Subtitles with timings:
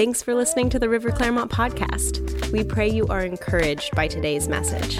[0.00, 2.50] Thanks for listening to the River Clermont podcast.
[2.52, 4.98] We pray you are encouraged by today's message.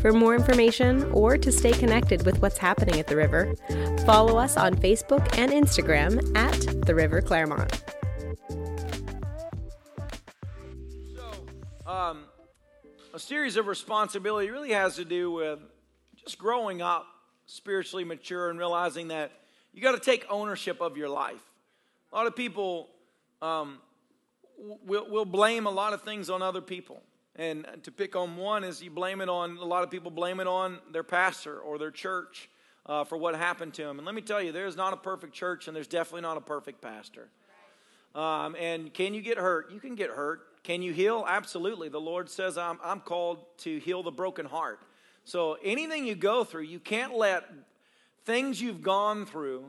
[0.00, 3.54] For more information or to stay connected with what's happening at the river,
[4.04, 7.80] follow us on Facebook and Instagram at the River Clermont.
[11.14, 11.30] So,
[11.86, 12.24] um,
[13.14, 15.60] a series of responsibility really has to do with
[16.16, 17.06] just growing up
[17.46, 19.30] spiritually mature and realizing that
[19.72, 21.52] you got to take ownership of your life.
[22.12, 22.88] A lot of people
[23.40, 23.78] um,
[24.86, 27.02] will, will blame a lot of things on other people.
[27.36, 30.40] And to pick on one is you blame it on, a lot of people blame
[30.40, 32.50] it on their pastor or their church
[32.86, 33.98] uh, for what happened to them.
[33.98, 36.40] And let me tell you, there's not a perfect church and there's definitely not a
[36.40, 37.28] perfect pastor.
[38.14, 39.70] Um, and can you get hurt?
[39.70, 40.40] You can get hurt.
[40.64, 41.24] Can you heal?
[41.26, 41.88] Absolutely.
[41.88, 44.80] The Lord says, I'm, I'm called to heal the broken heart.
[45.24, 47.44] So anything you go through, you can't let
[48.24, 49.64] things you've gone through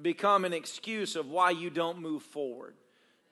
[0.00, 2.74] become an excuse of why you don't move forward.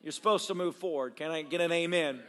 [0.03, 1.15] You're supposed to move forward.
[1.15, 2.19] Can I get an amen?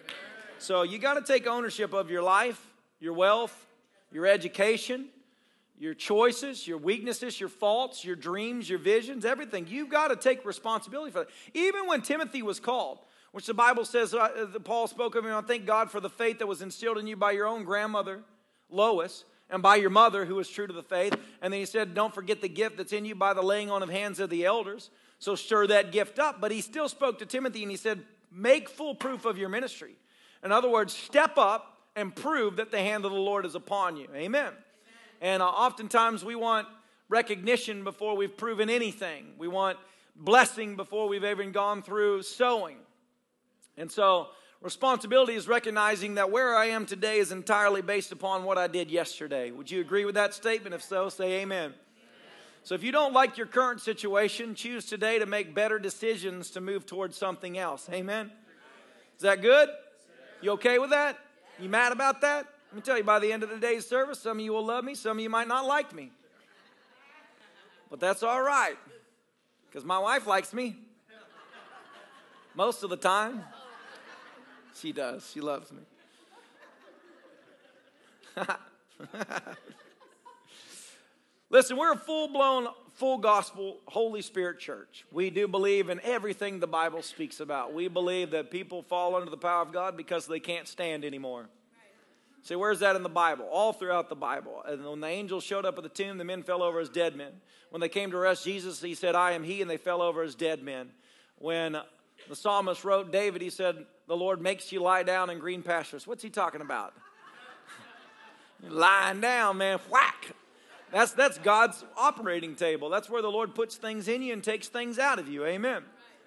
[0.58, 2.64] So you got to take ownership of your life,
[3.00, 3.66] your wealth,
[4.12, 5.06] your education,
[5.76, 9.66] your choices, your weaknesses, your faults, your dreams, your visions, everything.
[9.68, 11.28] You've got to take responsibility for that.
[11.52, 13.00] Even when Timothy was called,
[13.32, 16.38] which the Bible says, uh, Paul spoke of him, I thank God for the faith
[16.38, 18.22] that was instilled in you by your own grandmother,
[18.70, 21.14] Lois, and by your mother, who was true to the faith.
[21.42, 23.82] And then he said, Don't forget the gift that's in you by the laying on
[23.82, 24.90] of hands of the elders.
[25.18, 26.40] So stir that gift up.
[26.40, 29.94] But he still spoke to Timothy and he said, Make full proof of your ministry.
[30.42, 33.96] In other words, step up and prove that the hand of the Lord is upon
[33.96, 34.08] you.
[34.14, 34.24] Amen.
[34.24, 34.52] Amen.
[35.20, 36.66] And uh, oftentimes we want
[37.08, 39.78] recognition before we've proven anything, we want
[40.16, 42.76] blessing before we've even gone through sowing.
[43.76, 44.28] And so,
[44.60, 48.90] responsibility is recognizing that where I am today is entirely based upon what I did
[48.90, 49.50] yesterday.
[49.50, 50.74] Would you agree with that statement?
[50.74, 51.74] If so, say amen.
[52.64, 56.62] So if you don't like your current situation, choose today to make better decisions to
[56.62, 57.86] move towards something else.
[57.92, 58.30] Amen?
[59.16, 59.68] Is that good?
[60.40, 61.18] You okay with that?
[61.60, 62.46] You mad about that?
[62.70, 64.64] Let me tell you, by the end of the day's service, some of you will
[64.64, 66.10] love me, some of you might not like me.
[67.90, 68.76] But that's all right,
[69.66, 70.74] because my wife likes me
[72.54, 73.44] most of the time.
[74.80, 75.82] She does, she loves me.
[81.54, 85.04] Listen, we're a full blown, full gospel, Holy Spirit church.
[85.12, 87.72] We do believe in everything the Bible speaks about.
[87.72, 91.48] We believe that people fall under the power of God because they can't stand anymore.
[92.42, 93.46] See, where's that in the Bible?
[93.52, 94.64] All throughout the Bible.
[94.66, 97.14] And when the angels showed up at the tomb, the men fell over as dead
[97.14, 97.30] men.
[97.70, 100.24] When they came to arrest Jesus, he said, I am he, and they fell over
[100.24, 100.90] as dead men.
[101.38, 101.78] When
[102.28, 106.04] the psalmist wrote David, he said, The Lord makes you lie down in green pastures.
[106.04, 106.94] What's he talking about?
[108.68, 110.34] Lying down, man, whack.
[110.94, 112.88] That's, that's God's operating table.
[112.88, 115.44] That's where the Lord puts things in you and takes things out of you.
[115.44, 115.82] Amen.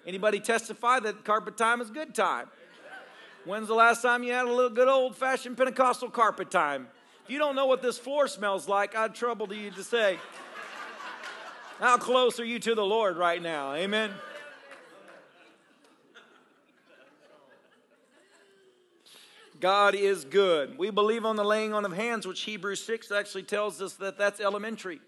[0.06, 2.48] Anybody testify that carpet time is good time?
[3.46, 6.86] When's the last time you had a little good old fashioned Pentecostal carpet time?
[7.24, 10.18] If you don't know what this floor smells like, I'd trouble you to say.
[11.78, 13.72] How close are you to the Lord right now?
[13.72, 14.10] Amen.
[19.60, 20.78] God is good.
[20.78, 24.18] We believe on the laying on of hands, which Hebrews 6 actually tells us that
[24.18, 25.00] that's elementary.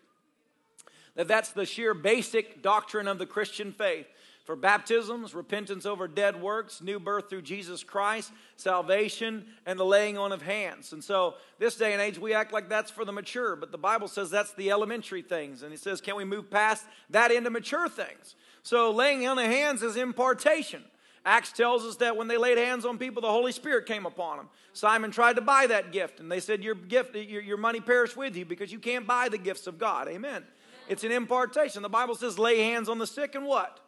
[1.15, 4.07] That that's the sheer basic doctrine of the Christian faith.
[4.45, 10.19] For baptisms, repentance over dead works, new birth through Jesus Christ, salvation, and the laying
[10.19, 10.93] on of hands.
[10.93, 13.79] And so, this day and age, we act like that's for the mature, but the
[13.79, 15.63] Bible says that's the elementary things.
[15.63, 18.35] And it says, can we move past that into mature things?
[18.63, 20.83] So, laying on of hands is impartation.
[21.25, 24.39] Acts tells us that when they laid hands on people, the Holy Spirit came upon
[24.39, 24.49] them.
[24.73, 28.17] Simon tried to buy that gift, and they said, Your gift, your, your money perish
[28.17, 30.09] with you because you can't buy the gifts of God.
[30.09, 30.45] Amen.
[30.91, 31.83] It's an impartation.
[31.83, 33.79] The Bible says, lay hands on the sick and what?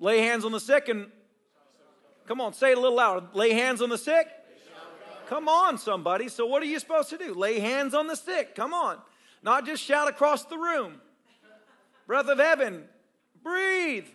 [0.00, 1.06] Lay hands on the sick and
[2.26, 3.26] come on, say it a little louder.
[3.32, 4.26] Lay hands on the sick.
[5.28, 6.26] Come on, somebody.
[6.28, 7.32] So, what are you supposed to do?
[7.32, 8.56] Lay hands on the sick.
[8.56, 8.98] Come on.
[9.44, 11.00] Not just shout across the room.
[12.08, 12.82] Breath of heaven,
[13.44, 14.08] breathe.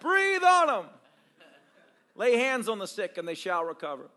[0.00, 0.84] Breathe on them.
[2.16, 4.10] Lay hands on the sick and they shall recover.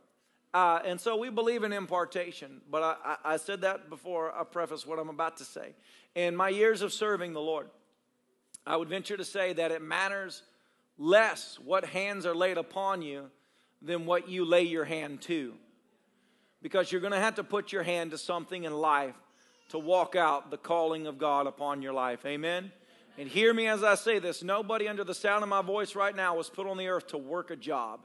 [0.53, 4.44] Uh, and so we believe in impartation, but I, I, I said that before I
[4.44, 5.74] preface what I'm about to say.
[6.13, 7.68] In my years of serving the Lord,
[8.65, 10.44] I would venture to say that it matters
[10.97, 13.31] less what hands are laid upon you
[13.81, 15.56] than what you lay your hand to.
[16.62, 19.15] Because you're going to have to put your hand to something in life
[19.69, 22.25] to walk out the calling of God upon your life.
[22.25, 22.71] Amen?
[23.18, 26.15] And hear me as I say this nobody under the sound of my voice right
[26.15, 28.01] now was put on the earth to work a job.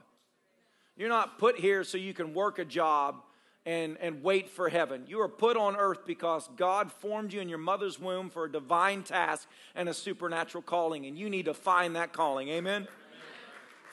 [0.95, 3.23] You're not put here so you can work a job
[3.65, 5.05] and, and wait for heaven.
[5.07, 8.51] You are put on earth because God formed you in your mother's womb for a
[8.51, 12.49] divine task and a supernatural calling, and you need to find that calling.
[12.49, 12.87] Amen?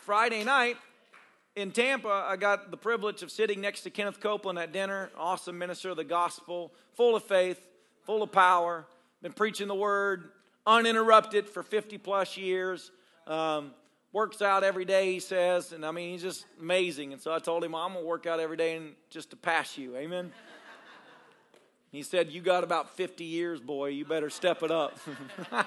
[0.04, 0.76] Friday night
[1.54, 5.58] in Tampa, I got the privilege of sitting next to Kenneth Copeland at dinner, awesome
[5.58, 7.60] minister of the gospel, full of faith,
[8.04, 8.86] full of power,
[9.22, 10.30] been preaching the word
[10.66, 12.90] uninterrupted for 50 plus years.
[13.26, 13.72] Um,
[14.12, 17.12] works out every day, he says, and I mean, he's just amazing.
[17.12, 19.36] And so I told him, I'm going to work out every day and just to
[19.36, 19.96] pass you.
[19.96, 20.32] Amen.
[21.92, 23.86] He said, You got about 50 years, boy.
[23.86, 24.98] You better step it up.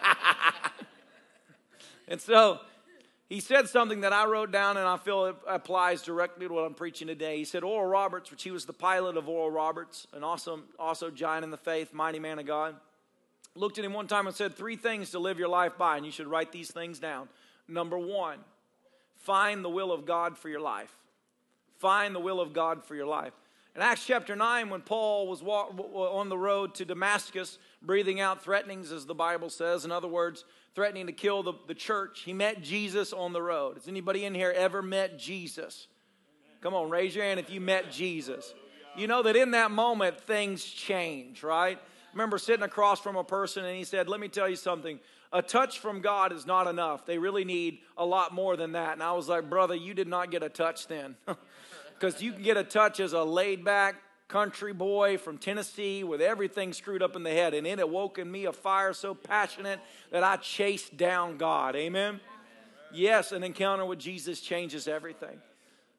[2.07, 2.59] and so
[3.29, 6.65] he said something that I wrote down, and I feel it applies directly to what
[6.65, 7.37] I'm preaching today.
[7.37, 11.09] He said, Oral Roberts, which he was the pilot of Oral Roberts, an awesome, also
[11.09, 12.75] giant in the faith, mighty man of God,
[13.55, 16.05] looked at him one time and said, Three things to live your life by, and
[16.05, 17.29] you should write these things down.
[17.67, 18.39] Number one,
[19.15, 20.93] find the will of God for your life.
[21.77, 23.33] Find the will of God for your life.
[23.75, 28.91] In Acts chapter 9, when Paul was on the road to Damascus, breathing out threatenings,
[28.91, 30.43] as the Bible says, in other words,
[30.75, 33.75] threatening to kill the, the church, he met Jesus on the road.
[33.75, 35.87] Has anybody in here ever met Jesus?
[36.61, 38.53] Come on, raise your hand if you met Jesus.
[38.97, 41.79] You know that in that moment, things change, right?
[42.13, 44.99] Remember sitting across from a person and he said, Let me tell you something.
[45.31, 47.05] A touch from God is not enough.
[47.05, 48.93] They really need a lot more than that.
[48.93, 51.15] And I was like, Brother, you did not get a touch then.
[51.99, 53.95] because you can get a touch as a laid back
[54.29, 57.53] country boy from Tennessee with everything screwed up in the head.
[57.53, 59.79] And it awoke in me a fire so passionate
[60.11, 61.75] that I chased down God.
[61.75, 62.19] Amen?
[62.91, 65.39] Yes, an encounter with Jesus changes everything.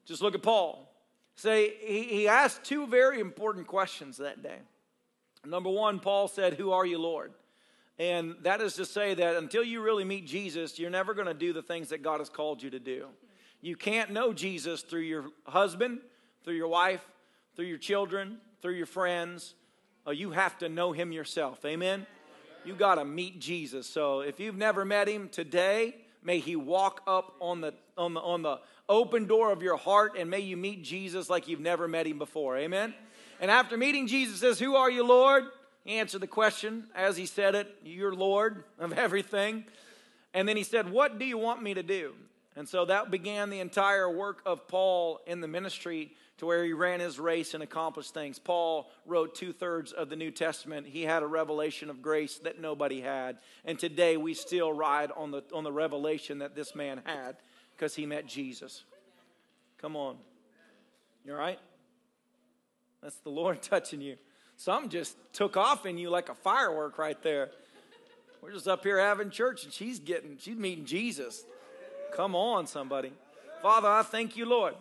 [0.05, 0.91] Just look at Paul.
[1.35, 4.59] Say, he, he asked two very important questions that day.
[5.45, 7.33] Number one, Paul said, Who are you, Lord?
[7.97, 11.33] And that is to say that until you really meet Jesus, you're never going to
[11.33, 13.07] do the things that God has called you to do.
[13.61, 15.99] You can't know Jesus through your husband,
[16.43, 17.05] through your wife,
[17.55, 19.53] through your children, through your friends.
[20.07, 21.63] Uh, you have to know him yourself.
[21.63, 22.07] Amen?
[22.65, 23.87] You got to meet Jesus.
[23.87, 28.21] So if you've never met him today, may he walk up on the, on, the,
[28.21, 28.59] on the
[28.89, 32.17] open door of your heart and may you meet Jesus like you've never met him
[32.17, 32.57] before.
[32.57, 32.93] Amen?
[33.41, 35.45] And after meeting Jesus, says, Who are you, Lord?
[35.83, 39.65] He answered the question as he said it, You're Lord of everything.
[40.33, 42.13] And then he said, What do you want me to do?
[42.55, 46.73] And so that began the entire work of Paul in the ministry to where he
[46.73, 48.37] ran his race and accomplished things.
[48.37, 50.85] Paul wrote two thirds of the New Testament.
[50.85, 53.37] He had a revelation of grace that nobody had.
[53.63, 57.37] And today we still ride on the, on the revelation that this man had
[57.75, 58.83] because he met Jesus.
[59.79, 60.17] Come on.
[61.25, 61.59] You all right?
[63.01, 64.17] That's the Lord touching you.
[64.57, 67.49] Some just took off in you like a firework right there.
[68.41, 71.43] We're just up here having church and she's getting, she's meeting Jesus.
[72.13, 73.13] Come on, somebody.
[73.61, 74.75] Father, I thank you, Lord.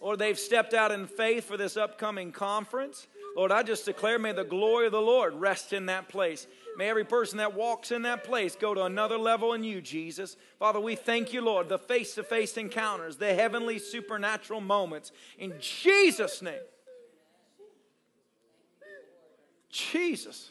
[0.00, 3.06] Lord, they've stepped out in faith for this upcoming conference.
[3.34, 6.46] Lord, I just declare, may the glory of the Lord rest in that place.
[6.76, 10.36] May every person that walks in that place go to another level in you, Jesus.
[10.58, 15.12] Father, we thank you, Lord, the face to face encounters, the heavenly supernatural moments.
[15.38, 16.60] In Jesus' name.
[19.70, 20.50] Jesus.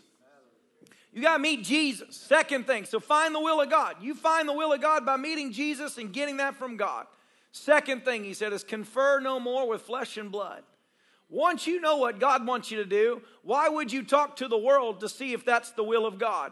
[1.13, 2.15] You got to meet Jesus.
[2.15, 3.95] Second thing, so find the will of God.
[4.01, 7.07] You find the will of God by meeting Jesus and getting that from God.
[7.51, 10.63] Second thing he said is confer no more with flesh and blood.
[11.29, 14.57] Once you know what God wants you to do, why would you talk to the
[14.57, 16.51] world to see if that's the will of God?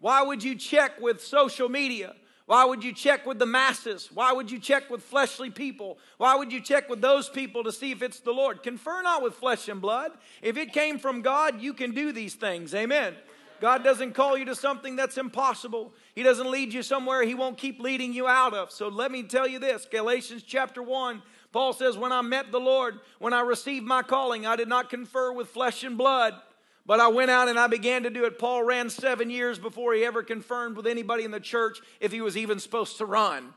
[0.00, 2.14] Why would you check with social media?
[2.50, 4.10] Why would you check with the masses?
[4.12, 5.98] Why would you check with fleshly people?
[6.18, 8.64] Why would you check with those people to see if it's the Lord?
[8.64, 10.10] Confer not with flesh and blood.
[10.42, 12.74] If it came from God, you can do these things.
[12.74, 13.14] Amen.
[13.60, 15.92] God doesn't call you to something that's impossible.
[16.16, 18.72] He doesn't lead you somewhere He won't keep leading you out of.
[18.72, 21.22] So let me tell you this Galatians chapter 1,
[21.52, 24.90] Paul says, When I met the Lord, when I received my calling, I did not
[24.90, 26.34] confer with flesh and blood,
[26.86, 28.38] but I went out and I began to do it.
[28.38, 32.20] Paul ran seven years before he ever confirmed with anybody in the church if he
[32.20, 33.54] was even supposed to run.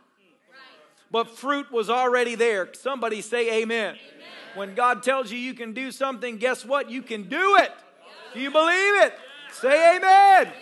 [1.11, 2.69] But fruit was already there.
[2.73, 3.95] Somebody say amen.
[3.95, 3.97] amen.
[4.55, 6.89] When God tells you you can do something, guess what?
[6.89, 7.71] You can do it.
[8.33, 9.13] Do you believe it?
[9.51, 10.47] Say amen.
[10.47, 10.53] amen.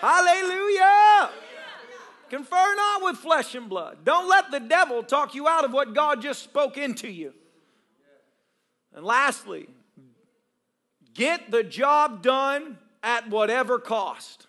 [0.00, 1.30] Hallelujah.
[2.30, 3.98] Confer not with flesh and blood.
[4.04, 7.34] Don't let the devil talk you out of what God just spoke into you.
[8.94, 9.68] And lastly,
[11.20, 14.46] get the job done at whatever cost.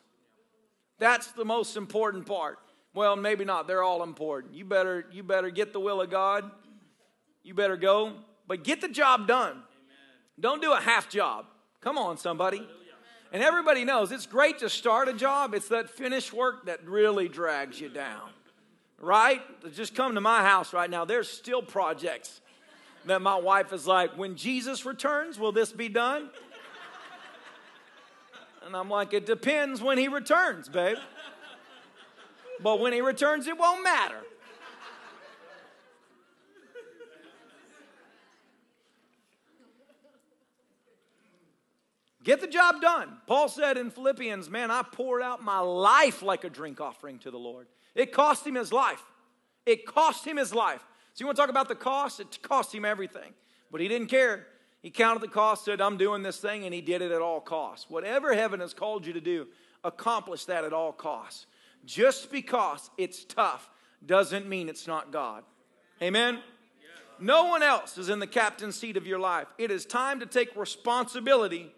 [0.99, 2.59] That's the most important part.
[2.93, 3.67] Well, maybe not.
[3.67, 4.53] They're all important.
[4.53, 6.49] You better you better get the will of God.
[7.43, 8.13] You better go,
[8.47, 9.51] but get the job done.
[9.51, 9.63] Amen.
[10.39, 11.45] Don't do a half job.
[11.81, 12.65] Come on, somebody.
[13.33, 17.27] And everybody knows it's great to start a job, it's that finished work that really
[17.27, 18.29] drags you down.
[18.99, 19.41] Right?
[19.73, 21.05] Just come to my house right now.
[21.05, 22.39] There's still projects
[23.05, 26.29] that my wife is like, when Jesus returns, will this be done?
[28.71, 30.95] And I'm like, it depends when he returns, babe.
[32.61, 34.21] but when he returns, it won't matter.
[42.23, 43.17] Get the job done.
[43.27, 47.31] Paul said in Philippians, Man, I poured out my life like a drink offering to
[47.31, 47.67] the Lord.
[47.93, 49.03] It cost him his life.
[49.65, 50.79] It cost him his life.
[51.13, 52.21] So you want to talk about the cost?
[52.21, 53.33] It cost him everything.
[53.69, 54.47] But he didn't care.
[54.81, 57.39] He counted the cost, said, I'm doing this thing, and he did it at all
[57.39, 57.89] costs.
[57.89, 59.47] Whatever heaven has called you to do,
[59.83, 61.45] accomplish that at all costs.
[61.85, 63.69] Just because it's tough
[64.05, 65.43] doesn't mean it's not God.
[66.01, 66.39] Amen?
[67.19, 69.47] No one else is in the captain's seat of your life.
[69.59, 71.71] It is time to take responsibility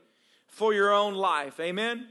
[0.48, 1.60] for your own life.
[1.60, 2.08] Amen?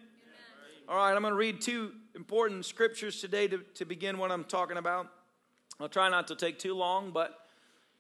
[0.87, 4.45] All right, I'm going to read two important scriptures today to, to begin what I'm
[4.45, 5.09] talking about.
[5.81, 7.39] I'll try not to take too long, but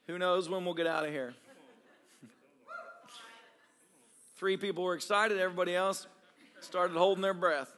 [0.06, 1.34] who knows when we'll get out of here.
[4.42, 6.08] Three people were excited, everybody else
[6.58, 7.72] started holding their breath.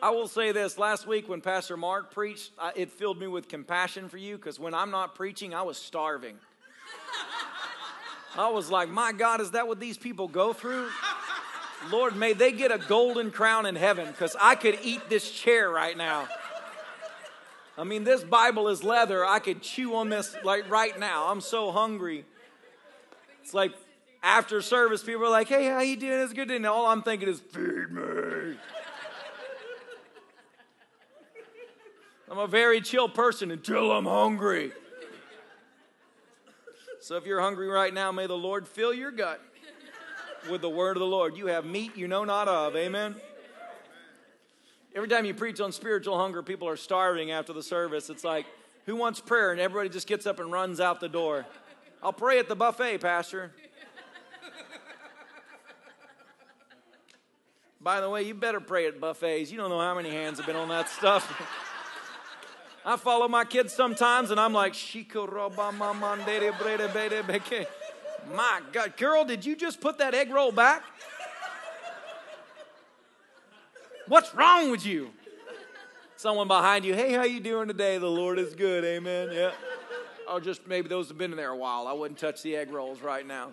[0.00, 4.08] I will say this last week when Pastor Mark preached, it filled me with compassion
[4.08, 6.36] for you because when I'm not preaching, I was starving.
[8.38, 10.88] I was like, my God, is that what these people go through?
[11.90, 15.68] Lord, may they get a golden crown in heaven because I could eat this chair
[15.68, 16.26] right now.
[17.76, 19.26] I mean, this Bible is leather.
[19.26, 21.28] I could chew on this like right now.
[21.28, 22.24] I'm so hungry.
[23.42, 23.72] It's like
[24.22, 26.20] after service, people are like, "Hey, how you doing?
[26.20, 28.56] It's good." And all I'm thinking is, "Feed me."
[32.30, 34.72] I'm a very chill person until I'm hungry.
[37.00, 39.40] So if you're hungry right now, may the Lord fill your gut
[40.48, 41.36] with the word of the Lord.
[41.36, 42.74] You have meat you know not of.
[42.76, 43.16] Amen.
[44.94, 48.08] Every time you preach on spiritual hunger, people are starving after the service.
[48.08, 48.46] It's like,
[48.86, 49.52] who wants prayer?
[49.52, 51.44] And everybody just gets up and runs out the door.
[52.02, 53.52] I'll pray at the buffet, Pastor.
[57.82, 59.50] By the way, you better pray at buffets.
[59.50, 61.28] You don't know how many hands have been on that stuff.
[62.84, 64.74] I follow my kids sometimes and I'm like,
[68.32, 70.84] my God, girl, did you just put that egg roll back?
[74.06, 75.10] What's wrong with you?
[76.16, 77.98] Someone behind you, hey, how you doing today?
[77.98, 79.30] The Lord is good, amen.
[79.32, 79.52] Yeah.
[80.30, 81.88] Or just maybe those have been in there a while.
[81.88, 83.52] I wouldn't touch the egg rolls right now.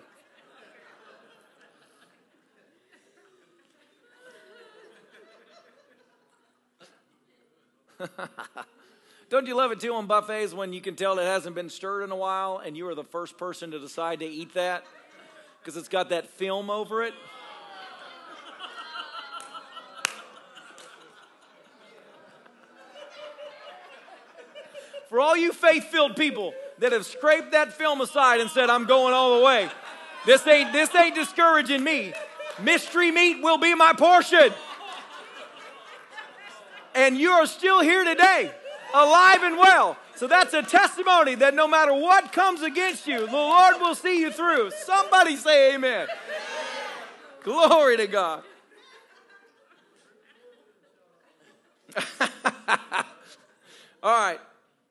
[9.29, 12.03] Don't you love it too on buffets when you can tell it hasn't been stirred
[12.03, 14.83] in a while and you are the first person to decide to eat that?
[15.61, 17.13] Because it's got that film over it.
[25.09, 28.85] For all you faith filled people that have scraped that film aside and said, I'm
[28.85, 29.67] going all the way,
[30.25, 32.13] this ain't, this ain't discouraging me.
[32.61, 34.53] Mystery meat will be my portion.
[36.99, 38.51] And you are still here today
[38.93, 39.95] alive and well.
[40.15, 44.19] So that's a testimony that no matter what comes against you, the Lord will see
[44.19, 44.71] you through.
[44.71, 46.09] Somebody say amen.
[47.41, 48.43] Glory to God.
[54.03, 54.41] All right.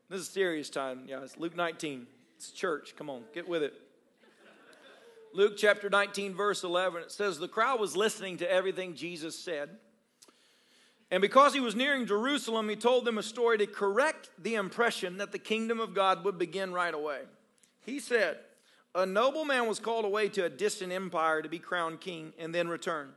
[0.09, 1.37] This is serious time, guys.
[1.37, 2.07] Luke 19.
[2.39, 2.95] It's church.
[2.97, 3.75] Come on, get with it.
[5.35, 7.03] Luke chapter 19, verse 11.
[7.03, 9.77] It says, The crowd was listening to everything Jesus said.
[11.11, 15.17] And because he was nearing Jerusalem, he told them a story to correct the impression
[15.19, 17.21] that the kingdom of God would begin right away.
[17.81, 18.39] He said,
[18.95, 22.69] A nobleman was called away to a distant empire to be crowned king and then
[22.69, 23.13] return.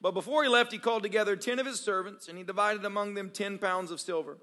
[0.00, 3.14] But before he left, he called together ten of his servants, and he divided among
[3.14, 4.38] them ten pounds of silver,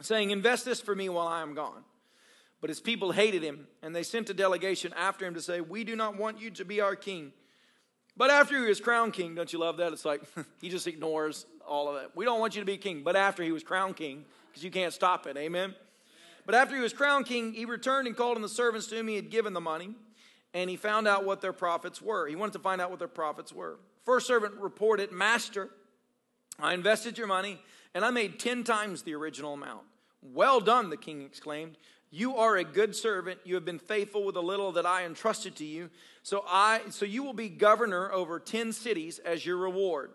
[0.00, 1.82] saying, Invest this for me while I am gone.
[2.60, 5.82] But his people hated him, and they sent a delegation after him to say, We
[5.82, 7.32] do not want you to be our king.
[8.16, 9.92] But after he was crowned king, don't you love that?
[9.92, 10.22] It's like
[10.60, 12.16] he just ignores all of that.
[12.16, 14.70] We don't want you to be king, but after he was crowned king, because you
[14.70, 15.36] can't stop it.
[15.36, 15.74] Amen.
[16.46, 19.08] But after he was crowned king, he returned and called on the servants to whom
[19.08, 19.90] he had given the money,
[20.54, 22.26] and he found out what their profits were.
[22.26, 23.78] He wanted to find out what their profits were.
[24.04, 25.70] First servant reported, Master,
[26.58, 27.60] I invested your money,
[27.94, 29.82] and I made ten times the original amount.
[30.22, 31.76] Well done, the king exclaimed.
[32.10, 33.40] You are a good servant.
[33.44, 35.90] You have been faithful with a little that I entrusted to you.
[36.22, 40.12] So I so you will be governor over 10 cities as your reward.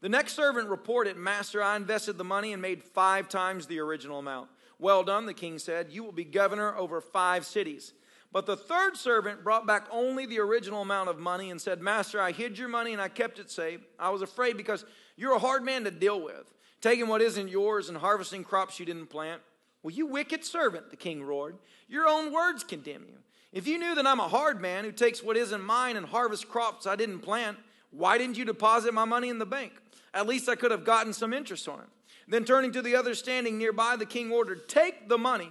[0.00, 4.18] The next servant reported, Master, I invested the money and made five times the original
[4.18, 4.48] amount.
[4.78, 5.88] Well done, the king said.
[5.90, 7.94] You will be governor over five cities.
[8.30, 12.20] But the third servant brought back only the original amount of money and said, Master,
[12.20, 13.80] I hid your money and I kept it safe.
[13.98, 14.84] I was afraid because
[15.16, 18.86] you're a hard man to deal with, taking what isn't yours and harvesting crops you
[18.86, 19.40] didn't plant.
[19.82, 21.56] Well, you wicked servant, the king roared.
[21.88, 23.18] Your own words condemn you.
[23.52, 26.44] If you knew that I'm a hard man who takes what isn't mine and harvests
[26.44, 27.56] crops I didn't plant,
[27.90, 29.72] why didn't you deposit my money in the bank?
[30.12, 31.86] At least I could have gotten some interest on it.
[32.26, 35.50] Then turning to the other standing nearby, the king ordered, Take the money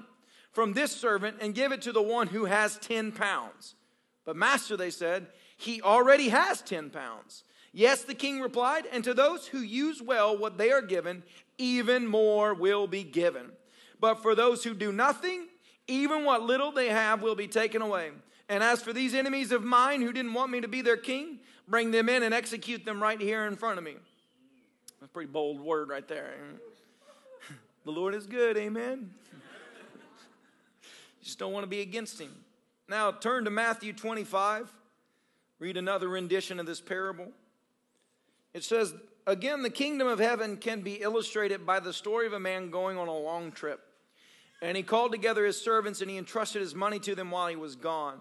[0.52, 3.76] from this servant and give it to the one who has 10 pounds.
[4.26, 7.44] But, master, they said, He already has 10 pounds.
[7.74, 11.24] Yes, the king replied, and to those who use well what they are given,
[11.58, 13.52] even more will be given.
[14.00, 15.48] But for those who do nothing,
[15.88, 18.12] even what little they have will be taken away.
[18.50, 21.40] And as for these enemies of mine who didn't want me to be their king,
[21.68, 23.96] bring them in and execute them right here in front of me.
[25.00, 26.34] That's a pretty bold word right there.
[27.86, 29.12] The Lord is good, amen.
[29.32, 29.40] you
[31.24, 32.36] Just don't want to be against him.
[32.90, 34.74] Now turn to Matthew 25.
[35.60, 37.30] Read another rendition of this parable.
[38.54, 38.94] It says,
[39.26, 42.98] Again, the kingdom of heaven can be illustrated by the story of a man going
[42.98, 43.87] on a long trip.
[44.62, 47.56] And he called together his servants and he entrusted his money to them while he
[47.56, 48.20] was gone.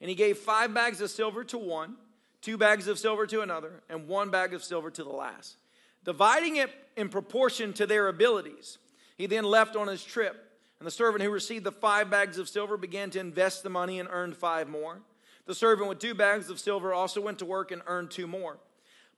[0.00, 1.96] And he gave five bags of silver to one,
[2.42, 5.56] two bags of silver to another, and one bag of silver to the last,
[6.04, 8.78] dividing it in proportion to their abilities.
[9.16, 10.44] He then left on his trip.
[10.78, 13.98] And the servant who received the five bags of silver began to invest the money
[13.98, 15.00] and earned five more.
[15.46, 18.58] The servant with two bags of silver also went to work and earned two more.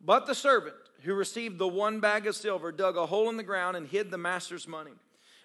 [0.01, 3.43] But the servant who received the one bag of silver dug a hole in the
[3.43, 4.93] ground and hid the master's money.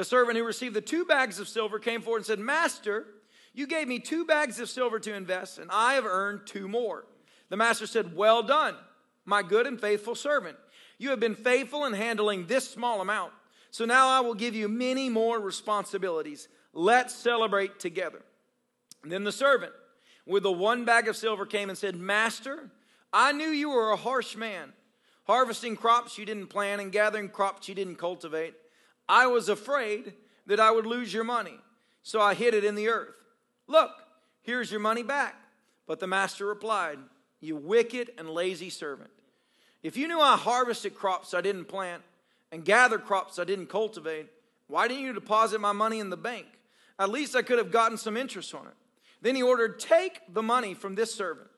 [0.00, 3.04] The servant who received the two bags of silver came forward and said, Master,
[3.52, 7.04] you gave me two bags of silver to invest, and I have earned two more.
[7.50, 8.76] The master said, Well done,
[9.26, 10.56] my good and faithful servant.
[10.96, 13.34] You have been faithful in handling this small amount.
[13.72, 16.48] So now I will give you many more responsibilities.
[16.72, 18.22] Let's celebrate together.
[19.02, 19.74] And then the servant
[20.24, 22.70] with the one bag of silver came and said, Master,
[23.12, 24.72] I knew you were a harsh man,
[25.26, 28.54] harvesting crops you didn't plant and gathering crops you didn't cultivate.
[29.10, 30.12] I was afraid
[30.46, 31.58] that I would lose your money,
[32.04, 33.16] so I hid it in the earth.
[33.66, 33.90] Look,
[34.42, 35.34] here's your money back.
[35.88, 37.00] But the master replied,
[37.40, 39.10] You wicked and lazy servant.
[39.82, 42.04] If you knew I harvested crops I didn't plant
[42.52, 44.28] and gathered crops I didn't cultivate,
[44.68, 46.46] why didn't you deposit my money in the bank?
[46.96, 48.74] At least I could have gotten some interest on it.
[49.20, 51.48] Then he ordered, Take the money from this servant,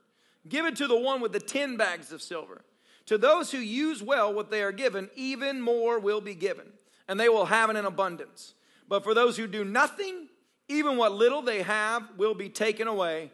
[0.49, 2.65] give it to the one with the 10 bags of silver.
[3.07, 6.73] To those who use well what they are given, even more will be given
[7.09, 8.55] and they will have it in abundance.
[8.89, 10.29] But for those who do nothing,
[10.69, 13.31] even what little they have will be taken away.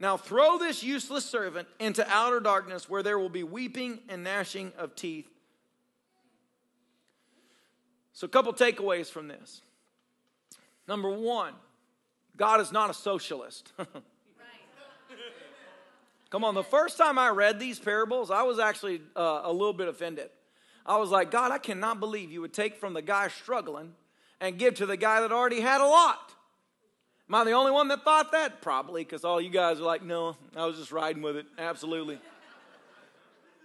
[0.00, 4.72] Now throw this useless servant into outer darkness where there will be weeping and gnashing
[4.78, 5.28] of teeth.
[8.12, 9.62] So, a couple takeaways from this.
[10.88, 11.54] Number one,
[12.36, 13.72] God is not a socialist.
[16.30, 19.72] Come on, the first time I read these parables, I was actually uh, a little
[19.72, 20.30] bit offended.
[20.88, 23.92] I was like, God, I cannot believe you would take from the guy struggling
[24.40, 26.32] and give to the guy that already had a lot.
[27.28, 28.62] Am I the only one that thought that?
[28.62, 31.44] Probably, because all you guys are like, no, I was just riding with it.
[31.58, 32.18] Absolutely.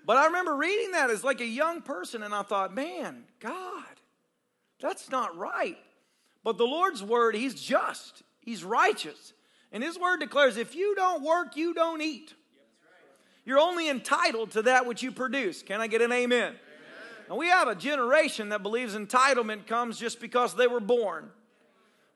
[0.06, 3.86] But I remember reading that as like a young person, and I thought, man, God,
[4.82, 5.78] that's not right.
[6.44, 9.32] But the Lord's word, He's just, He's righteous.
[9.72, 12.34] And His word declares if you don't work, you don't eat.
[13.46, 15.64] You're only entitled to that which you produce.
[15.64, 16.56] Can I get an amen?
[17.30, 21.30] And we have a generation that believes entitlement comes just because they were born.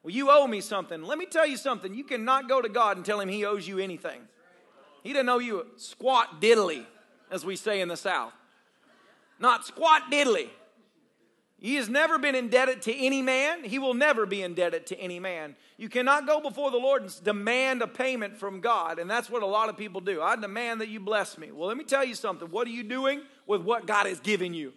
[0.04, 1.04] Well, you owe me something.
[1.04, 1.94] Let me tell you something.
[1.94, 4.22] You cannot go to God and tell him he owes you anything.
[5.04, 6.86] He doesn't owe you squat diddly,
[7.32, 8.34] as we say in the South.
[9.40, 10.50] Not squat diddly.
[11.60, 13.64] He has never been indebted to any man.
[13.64, 15.56] He will never be indebted to any man.
[15.78, 19.00] You cannot go before the Lord and demand a payment from God.
[19.00, 20.22] And that's what a lot of people do.
[20.22, 21.52] I demand that you bless me.
[21.52, 22.50] Well, let me tell you something.
[22.50, 24.72] What are you doing with what God has given you?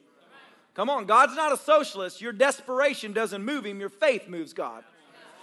[0.75, 2.21] Come on, God's not a socialist.
[2.21, 4.85] Your desperation doesn't move him, your faith moves God.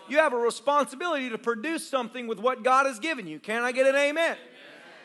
[0.10, 3.40] You have a responsibility to produce something with what God has given you.
[3.40, 4.38] Can I get an amen?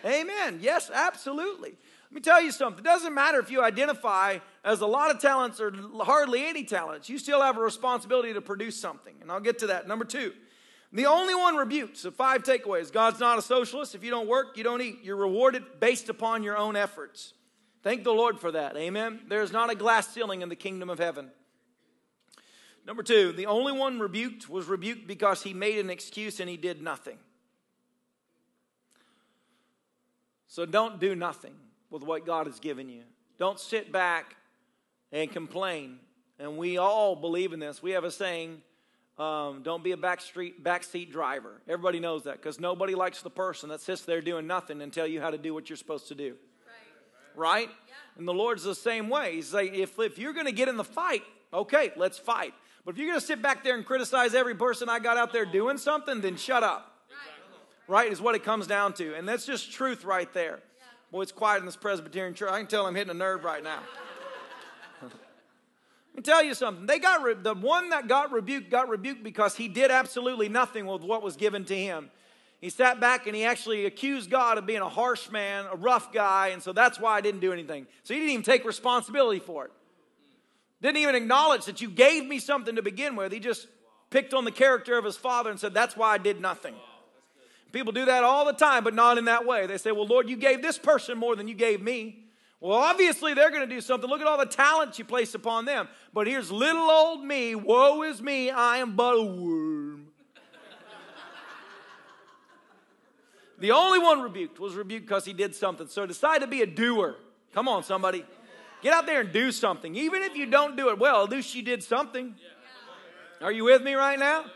[0.05, 0.21] Amen.
[0.21, 0.59] amen.
[0.63, 1.71] Yes, absolutely.
[1.71, 2.85] Let me tell you something.
[2.85, 7.09] It doesn't matter if you identify as a lot of talents or hardly any talents,
[7.09, 9.15] you still have a responsibility to produce something.
[9.21, 9.89] And I'll get to that.
[9.89, 10.33] Number two,
[10.93, 11.97] the only one rebuked.
[11.97, 13.95] So, five takeaways God's not a socialist.
[13.95, 14.99] If you don't work, you don't eat.
[15.03, 17.33] You're rewarded based upon your own efforts.
[17.83, 18.77] Thank the Lord for that.
[18.77, 19.21] Amen.
[19.29, 21.31] There is not a glass ceiling in the kingdom of heaven.
[22.87, 26.57] Number two, the only one rebuked was rebuked because he made an excuse and he
[26.57, 27.19] did nothing.
[30.49, 31.55] So don't do nothing
[31.91, 33.03] with what God has given you.
[33.39, 34.37] Don't sit back
[35.11, 35.99] and complain.
[36.39, 37.83] And we all believe in this.
[37.83, 38.63] We have a saying
[39.19, 41.61] um, don't be a backstreet, backseat driver.
[41.69, 45.07] Everybody knows that because nobody likes the person that sits there doing nothing and tell
[45.07, 46.37] you how to do what you're supposed to do.
[47.37, 47.69] Right?
[48.17, 49.37] And the Lord's the same way.
[49.37, 52.55] He's like, if, if you're going to get in the fight, okay, let's fight.
[52.85, 55.33] But if you're going to sit back there and criticize every person I got out
[55.33, 56.89] there doing something, then shut up.
[57.89, 59.15] Right, is what it comes down to.
[59.15, 60.61] And that's just truth right there.
[61.11, 62.51] Boy, it's quiet in this Presbyterian church.
[62.51, 63.81] I can tell I'm hitting a nerve right now.
[65.03, 65.13] Let
[66.17, 66.87] me tell you something.
[66.87, 70.87] They got re- the one that got rebuked got rebuked because he did absolutely nothing
[70.87, 72.11] with what was given to him.
[72.63, 76.13] He sat back and he actually accused God of being a harsh man, a rough
[76.13, 77.89] guy, and so that's why I didn't do anything.
[78.05, 79.73] So he didn't even take responsibility for it.
[80.81, 83.33] Didn't even acknowledge that you gave me something to begin with.
[83.33, 83.67] He just
[84.11, 86.77] picked on the character of his father and said, That's why I did nothing.
[87.73, 89.67] People do that all the time, but not in that way.
[89.67, 92.27] They say, Well, Lord, you gave this person more than you gave me.
[92.61, 94.09] Well, obviously they're going to do something.
[94.09, 95.89] Look at all the talents you placed upon them.
[96.15, 97.57] But here's little old me.
[97.57, 98.51] Woe is me.
[98.51, 100.12] I am but a worm.
[103.63, 105.87] The only one rebuked was rebuked because he did something.
[105.87, 107.15] So decide to be a doer.
[107.55, 108.25] Come on, somebody.
[108.83, 109.95] Get out there and do something.
[109.95, 112.35] Even if you don't do it well, at least you did something.
[113.41, 114.47] Are you with me right now?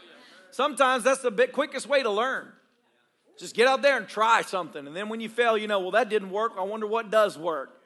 [0.50, 2.48] Sometimes that's the bit quickest way to learn.
[3.38, 4.84] Just get out there and try something.
[4.88, 6.54] And then when you fail, you know, well, that didn't work.
[6.58, 7.80] I wonder what does work.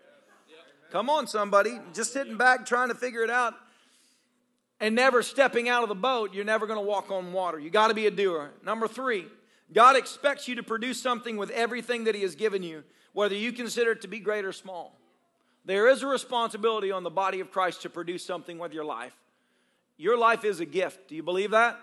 [0.91, 1.79] Come on, somebody.
[1.93, 3.55] Just sitting back trying to figure it out
[4.81, 7.59] and never stepping out of the boat, you're never going to walk on water.
[7.59, 8.53] You got to be a doer.
[8.65, 9.27] Number three,
[9.73, 13.53] God expects you to produce something with everything that He has given you, whether you
[13.53, 14.97] consider it to be great or small.
[15.65, 19.15] There is a responsibility on the body of Christ to produce something with your life.
[19.97, 21.09] Your life is a gift.
[21.09, 21.79] Do you believe that?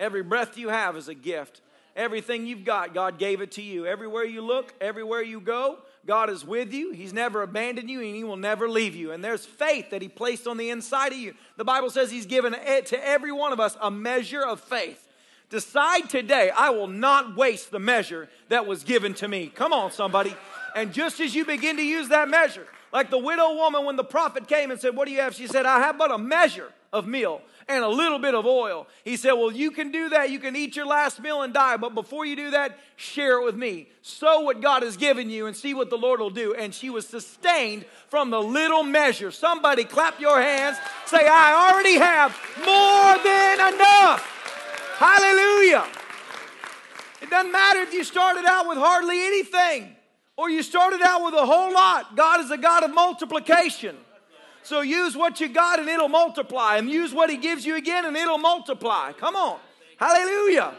[0.00, 1.60] Every breath you have is a gift.
[1.94, 3.84] Everything you've got, God gave it to you.
[3.84, 6.92] Everywhere you look, everywhere you go, God is with you.
[6.92, 9.10] He's never abandoned you and He will never leave you.
[9.10, 11.34] And there's faith that He placed on the inside of you.
[11.56, 15.07] The Bible says He's given to every one of us a measure of faith.
[15.50, 19.50] Decide today, I will not waste the measure that was given to me.
[19.54, 20.34] Come on, somebody.
[20.76, 24.04] And just as you begin to use that measure, like the widow woman, when the
[24.04, 25.34] prophet came and said, What do you have?
[25.34, 28.86] She said, I have but a measure of meal and a little bit of oil.
[29.04, 30.30] He said, Well, you can do that.
[30.30, 31.76] You can eat your last meal and die.
[31.76, 33.88] But before you do that, share it with me.
[34.02, 36.54] Sow what God has given you and see what the Lord will do.
[36.54, 39.30] And she was sustained from the little measure.
[39.30, 40.78] Somebody clap your hands.
[41.06, 44.37] Say, I already have more than enough.
[44.98, 45.86] Hallelujah.
[47.22, 49.94] It doesn't matter if you started out with hardly anything
[50.36, 52.16] or you started out with a whole lot.
[52.16, 53.96] God is a God of multiplication.
[54.64, 58.06] So use what you got and it'll multiply, and use what He gives you again
[58.06, 59.12] and it'll multiply.
[59.12, 59.60] Come on.
[59.98, 60.74] Hallelujah.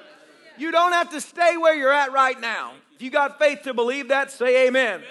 [0.57, 2.73] You don't have to stay where you're at right now.
[2.95, 4.95] If you got faith to believe that, say amen.
[4.95, 5.03] amen.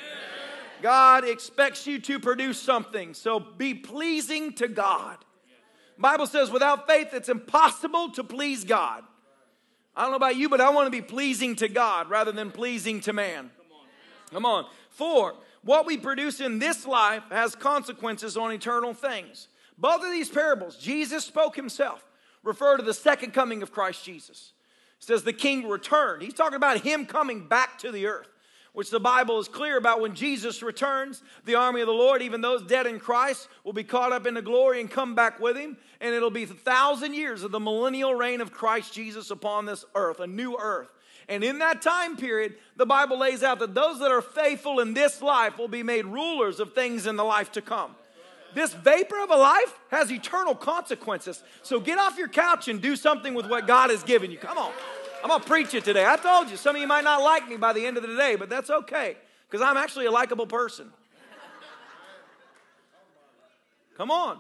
[0.83, 5.17] God expects you to produce something, so be pleasing to God.
[5.99, 9.05] Bible says without faith it's impossible to please God.
[9.97, 12.53] I don't know about you, but I want to be pleasing to God rather than
[12.53, 13.51] pleasing to man.
[14.31, 14.67] Come on.
[14.91, 19.49] Four, what we produce in this life has consequences on eternal things.
[19.77, 22.05] Both of these parables, Jesus spoke himself,
[22.45, 24.53] refer to the second coming of Christ Jesus.
[25.01, 26.23] It says the king returned.
[26.23, 28.29] He's talking about him coming back to the earth,
[28.79, 31.21] which the Bible is clear about when Jesus returns.
[31.47, 34.41] The army of the Lord, even those dead in Christ, will be caught up into
[34.41, 35.77] glory and come back with him.
[36.01, 39.85] And it'll be a thousand years of the millennial reign of Christ Jesus upon this
[39.97, 40.87] earth, a new earth.
[41.29, 44.95] And in that time period, the Bible lays out that those that are faithful in
[44.95, 47.97] this life will be made rulers of things in the life to come.
[48.55, 51.43] This vapor of a life has eternal consequences.
[51.65, 54.39] So get off your couch and do something with what God has given you.
[54.39, 54.71] Come on.
[55.23, 56.07] I'm going to preach it today.
[56.07, 58.17] I told you, some of you might not like me by the end of the
[58.17, 59.17] day, but that's okay
[59.49, 60.91] because I'm actually a likable person.
[63.97, 64.39] Come on.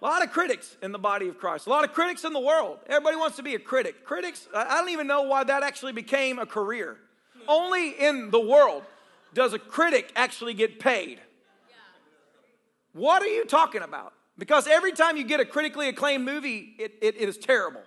[0.00, 2.40] A lot of critics in the body of Christ, a lot of critics in the
[2.40, 2.78] world.
[2.86, 4.04] Everybody wants to be a critic.
[4.04, 6.98] Critics, I don't even know why that actually became a career.
[7.48, 8.84] Only in the world
[9.34, 11.18] does a critic actually get paid.
[12.92, 14.12] What are you talking about?
[14.36, 17.82] Because every time you get a critically acclaimed movie, it, it, it is terrible.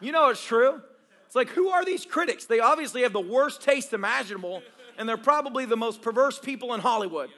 [0.00, 0.80] You know it's true.
[1.26, 2.46] It's like, who are these critics?
[2.46, 4.62] They obviously have the worst taste imaginable,
[4.96, 7.30] and they're probably the most perverse people in Hollywood.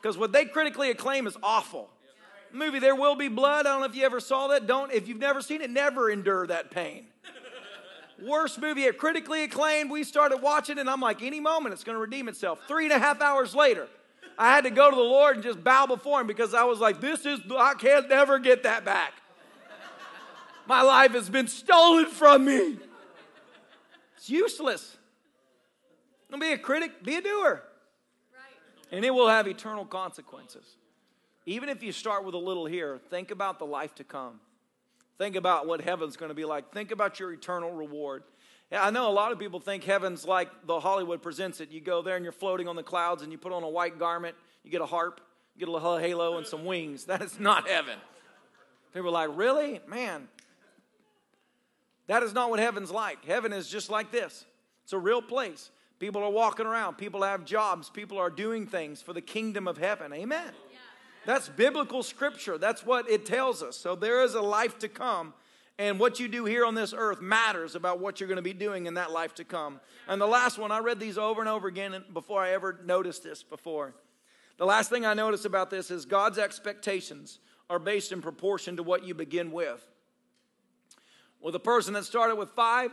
[0.00, 1.90] Because what they critically acclaim is awful
[2.52, 3.66] movie There Will Be Blood.
[3.66, 4.66] I don't know if you ever saw that.
[4.66, 7.06] Don't if you've never seen it, never endure that pain.
[8.22, 9.90] Worst movie, critically acclaimed.
[9.90, 12.58] We started watching, and I'm like, any moment it's going to redeem itself.
[12.66, 13.86] Three and a half hours later,
[14.36, 16.80] I had to go to the Lord and just bow before Him because I was
[16.80, 19.12] like, this is I can't never get that back.
[20.68, 22.76] My life has been stolen from me.
[24.18, 24.98] It's useless.
[26.30, 27.62] Don't be a critic, be a doer.
[28.92, 30.76] And it will have eternal consequences.
[31.46, 34.40] Even if you start with a little here, think about the life to come.
[35.16, 36.70] Think about what heaven's going to be like.
[36.70, 38.24] Think about your eternal reward.
[38.70, 41.70] I know a lot of people think heaven's like the Hollywood presents it.
[41.70, 43.98] You go there and you're floating on the clouds and you put on a white
[43.98, 45.22] garment, you get a harp,
[45.54, 47.04] you get a little halo and some wings.
[47.06, 47.98] That is not heaven.
[48.92, 49.80] People are like, really?
[49.88, 50.28] Man,
[52.08, 53.24] that is not what heaven's like.
[53.24, 54.44] Heaven is just like this
[54.82, 55.70] it's a real place.
[55.98, 59.78] People are walking around, people have jobs, people are doing things for the kingdom of
[59.78, 60.12] heaven.
[60.12, 60.52] Amen.
[61.26, 62.56] That's biblical scripture.
[62.56, 63.76] That's what it tells us.
[63.76, 65.34] So there is a life to come.
[65.78, 68.52] And what you do here on this earth matters about what you're going to be
[68.52, 69.80] doing in that life to come.
[70.08, 73.22] And the last one, I read these over and over again before I ever noticed
[73.22, 73.94] this before.
[74.56, 78.82] The last thing I noticed about this is God's expectations are based in proportion to
[78.82, 79.86] what you begin with.
[81.40, 82.90] Well, the person that started with five,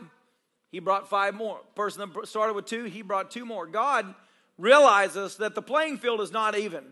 [0.70, 1.60] he brought five more.
[1.74, 3.66] Person that started with two, he brought two more.
[3.66, 4.14] God
[4.58, 6.84] realizes that the playing field is not even.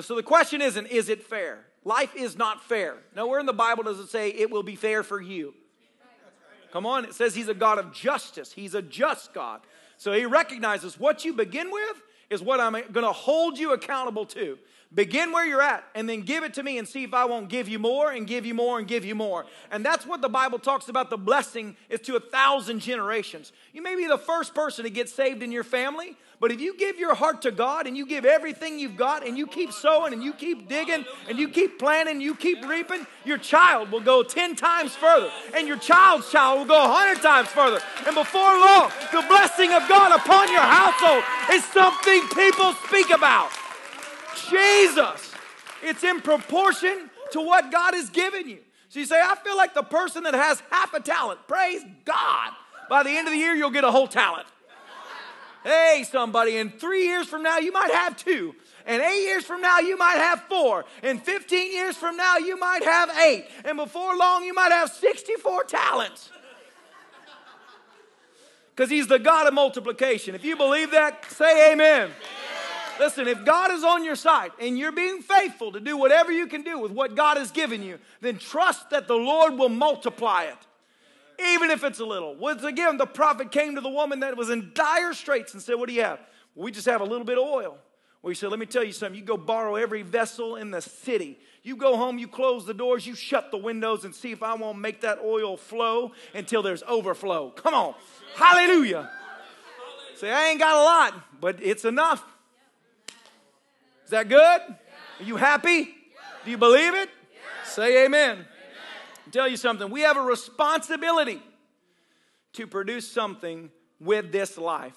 [0.00, 1.66] So the question isn't, is it fair?
[1.84, 2.96] Life is not fair.
[3.14, 5.54] Nowhere in the Bible does it say it will be fair for you.
[6.72, 8.52] Come on, it says he's a God of justice.
[8.52, 9.60] He's a just God.
[9.96, 14.26] So he recognizes what you begin with is what I'm going to hold you accountable
[14.26, 14.58] to.
[14.94, 17.48] Begin where you're at and then give it to me and see if I won't
[17.48, 19.44] give you more and give you more and give you more.
[19.72, 23.52] And that's what the Bible talks about the blessing is to a thousand generations.
[23.72, 26.76] You may be the first person to get saved in your family, but if you
[26.76, 30.12] give your heart to God and you give everything you've got and you keep sowing
[30.12, 34.22] and you keep digging and you keep planting, you keep reaping, your child will go
[34.22, 37.80] 10 times further and your child's child will go 100 times further.
[38.06, 43.50] And before long, the blessing of God upon your household is something people speak about.
[44.50, 45.32] Jesus.
[45.82, 48.58] It's in proportion to what God has given you.
[48.88, 51.40] So you say, I feel like the person that has half a talent.
[51.48, 52.52] Praise God.
[52.88, 54.46] By the end of the year, you'll get a whole talent.
[55.64, 58.54] Hey, somebody, in three years from now, you might have two.
[58.86, 60.84] And eight years from now, you might have four.
[61.02, 63.46] And 15 years from now, you might have eight.
[63.64, 66.30] And before long, you might have 64 talents.
[68.76, 70.34] Because he's the God of multiplication.
[70.34, 72.02] If you believe that, say amen.
[72.02, 72.12] amen.
[72.98, 76.46] Listen, if God is on your side and you're being faithful to do whatever you
[76.46, 80.44] can do with what God has given you, then trust that the Lord will multiply
[80.44, 80.56] it,
[81.40, 82.34] even if it's a little.
[82.36, 85.74] Once again, the prophet came to the woman that was in dire straits and said,
[85.74, 86.20] What do you have?
[86.54, 87.76] We just have a little bit of oil.
[88.22, 89.18] Well, he said, Let me tell you something.
[89.18, 91.38] You go borrow every vessel in the city.
[91.64, 94.54] You go home, you close the doors, you shut the windows, and see if I
[94.54, 97.50] won't make that oil flow until there's overflow.
[97.50, 97.94] Come on.
[98.36, 99.10] Hallelujah.
[100.16, 102.22] Say, I ain't got a lot, but it's enough.
[104.04, 104.38] Is that good?
[104.40, 105.94] Are you happy?
[106.44, 107.08] Do you believe it?
[107.64, 108.44] Say amen.
[109.24, 109.90] I'll tell you something.
[109.90, 111.42] We have a responsibility
[112.52, 114.96] to produce something with this life.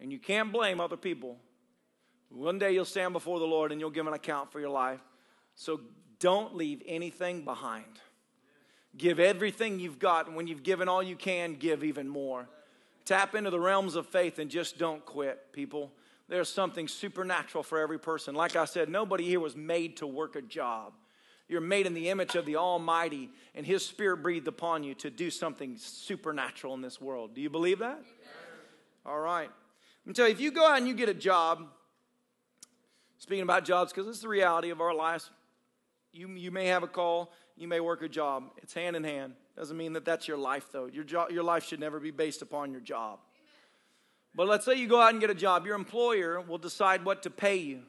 [0.00, 1.36] And you can't blame other people.
[2.30, 5.00] One day you'll stand before the Lord and you'll give an account for your life.
[5.54, 5.80] So
[6.18, 7.84] don't leave anything behind.
[8.96, 12.48] Give everything you've got, and when you've given all you can, give even more.
[13.04, 15.92] Tap into the realms of faith and just don't quit, people.
[16.28, 18.34] There's something supernatural for every person.
[18.34, 20.94] Like I said, nobody here was made to work a job.
[21.48, 25.10] You're made in the image of the Almighty, and His Spirit breathed upon you to
[25.10, 27.34] do something supernatural in this world.
[27.34, 27.96] Do you believe that?
[27.96, 28.06] Amen.
[29.04, 29.50] All right.
[30.04, 31.66] Let me tell you, if you go out and you get a job,
[33.18, 35.30] speaking about jobs, because it's the reality of our lives,
[36.12, 38.44] you, you may have a call, you may work a job.
[38.62, 39.34] It's hand in hand.
[39.56, 40.86] Doesn't mean that that's your life, though.
[40.86, 43.18] Your, jo- your life should never be based upon your job.
[44.34, 47.22] But let's say you go out and get a job, your employer will decide what
[47.24, 47.82] to pay you.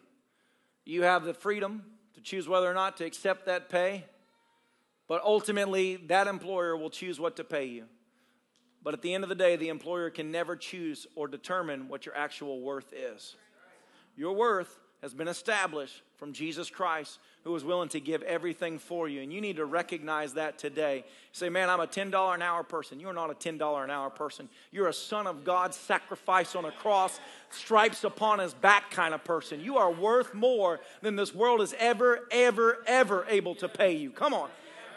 [0.85, 1.83] You have the freedom
[2.15, 4.05] to choose whether or not to accept that pay,
[5.07, 7.85] but ultimately, that employer will choose what to pay you.
[8.83, 12.05] But at the end of the day, the employer can never choose or determine what
[12.05, 13.35] your actual worth is.
[14.17, 19.09] Your worth has been established from Jesus Christ, who was willing to give everything for
[19.09, 19.21] you.
[19.21, 21.03] And you need to recognize that today.
[21.33, 23.01] Say, man, I'm a $10 an hour person.
[23.01, 24.47] You're not a $10 an hour person.
[24.71, 29.25] You're a son of God, sacrifice on a cross, stripes upon his back kind of
[29.25, 29.59] person.
[29.59, 34.09] You are worth more than this world is ever, ever, ever able to pay you.
[34.09, 34.49] Come on.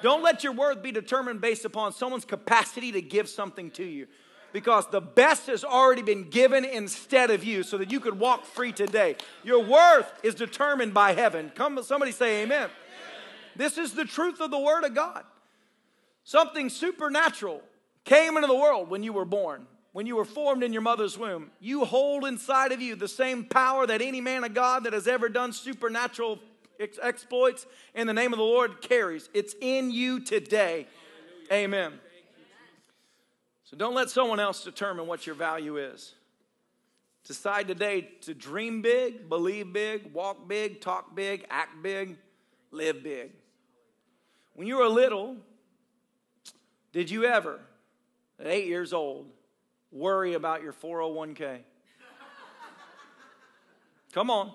[0.03, 4.07] Don't let your worth be determined based upon someone's capacity to give something to you
[4.53, 8.45] because the best has already been given instead of you so that you could walk
[8.45, 9.17] free today.
[9.45, 11.53] Your worth is determined by heaven.
[11.55, 12.59] Come, somebody say amen.
[12.59, 12.71] amen.
[13.57, 15.25] This is the truth of the Word of God.
[16.25, 17.63] Something supernatural
[18.05, 19.67] came into the world when you were born.
[19.93, 23.45] When you were formed in your mother's womb, you hold inside of you the same
[23.45, 26.39] power that any man of God that has ever done supernatural
[26.79, 29.31] ex- exploits in the name of the Lord carries.
[29.33, 30.87] It's in you today.
[31.51, 31.95] Amen.
[33.67, 36.15] So don't let someone else determine what your value is.
[37.25, 42.17] Decide today to dream big, believe big, walk big, talk big, act big,
[42.71, 43.33] live big.
[44.55, 45.37] When you were little,
[46.93, 47.59] did you ever
[48.39, 49.27] at eight years old,
[49.91, 51.59] worry about your 401k?
[54.13, 54.53] Come on.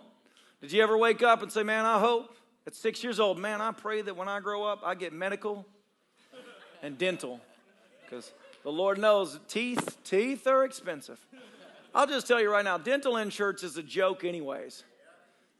[0.62, 2.34] Did you ever wake up and say, Man, I hope
[2.65, 5.65] at six years old, man, I pray that when I grow up, I get medical
[6.82, 7.41] and dental?
[8.06, 8.32] Because
[8.63, 11.26] the Lord knows teeth, teeth are expensive.
[11.93, 14.84] I'll just tell you right now, dental insurance is a joke, anyways.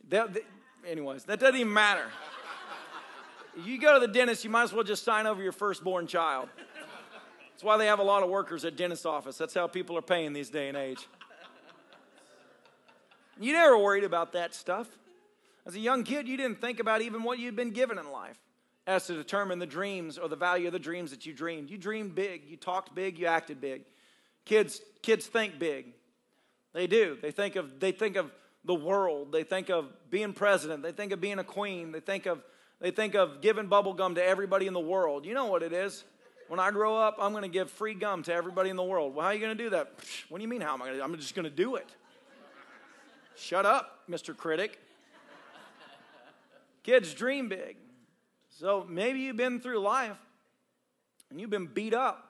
[0.10, 0.44] That, that,
[0.88, 2.06] anyways, that doesn't even matter.
[3.66, 6.48] You go to the dentist, you might as well just sign over your firstborn child.
[7.52, 9.38] That's why they have a lot of workers at dentist office.
[9.38, 11.08] That's how people are paying these day and age.
[13.40, 14.88] You never worried about that stuff.
[15.66, 18.38] As a young kid, you didn't think about even what you'd been given in life
[18.88, 21.70] as to determine the dreams or the value of the dreams that you dreamed.
[21.70, 23.84] You dreamed big, you talked big, you acted big.
[24.46, 25.94] Kids, kids think big.
[26.74, 27.17] They do.
[27.22, 28.32] They think of they think of
[28.63, 29.32] the world.
[29.32, 30.84] They think of being president.
[30.84, 31.91] They think of being a queen.
[31.91, 32.41] They think of
[32.80, 35.26] they think of giving bubble gum to everybody in the world.
[35.26, 36.04] You know what it is.
[36.48, 39.15] When I grow up, I'm going to give free gum to everybody in the world.
[39.15, 39.94] Well, how are you going to do that?
[40.28, 41.04] What do you mean, how am I going to?
[41.04, 41.88] I'm just going to do it.
[43.38, 44.36] Shut up, Mr.
[44.36, 44.78] Critic.
[46.84, 47.78] Kids dream big.
[48.62, 50.19] So maybe you've been through life
[51.32, 52.28] and you've been beat up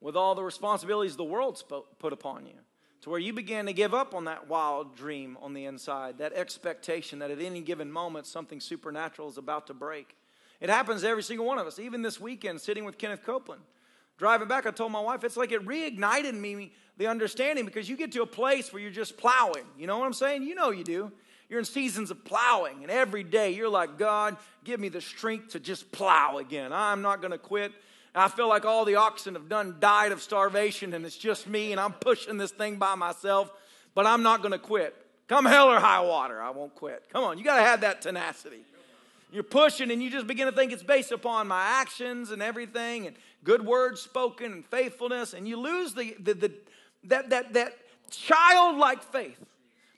[0.00, 2.54] with all the responsibilities the world's put upon you
[3.02, 6.32] to where you began to give up on that wild dream on the inside, that
[6.32, 10.16] expectation that at any given moment something supernatural is about to break.
[10.60, 11.78] It happens to every single one of us.
[11.78, 13.62] Even this weekend, sitting with Kenneth Copeland,
[14.18, 17.96] driving back, I told my wife, it's like it reignited me the understanding because you
[17.96, 19.66] get to a place where you're just plowing.
[19.78, 20.42] You know what I'm saying?
[20.42, 21.12] You know you do.
[21.48, 25.52] You're in seasons of plowing, and every day you're like, God, give me the strength
[25.52, 26.72] to just plow again.
[26.72, 27.72] I'm not going to quit.
[28.16, 31.72] I feel like all the oxen have done died of starvation and it's just me
[31.72, 33.52] and I'm pushing this thing by myself,
[33.94, 34.96] but I'm not going to quit.
[35.28, 37.04] Come hell or high water, I won't quit.
[37.12, 38.64] Come on, you got to have that tenacity.
[39.30, 43.06] You're pushing and you just begin to think it's based upon my actions and everything
[43.06, 46.52] and good words spoken and faithfulness and you lose the, the, the
[47.04, 47.74] that, that, that
[48.10, 49.38] childlike faith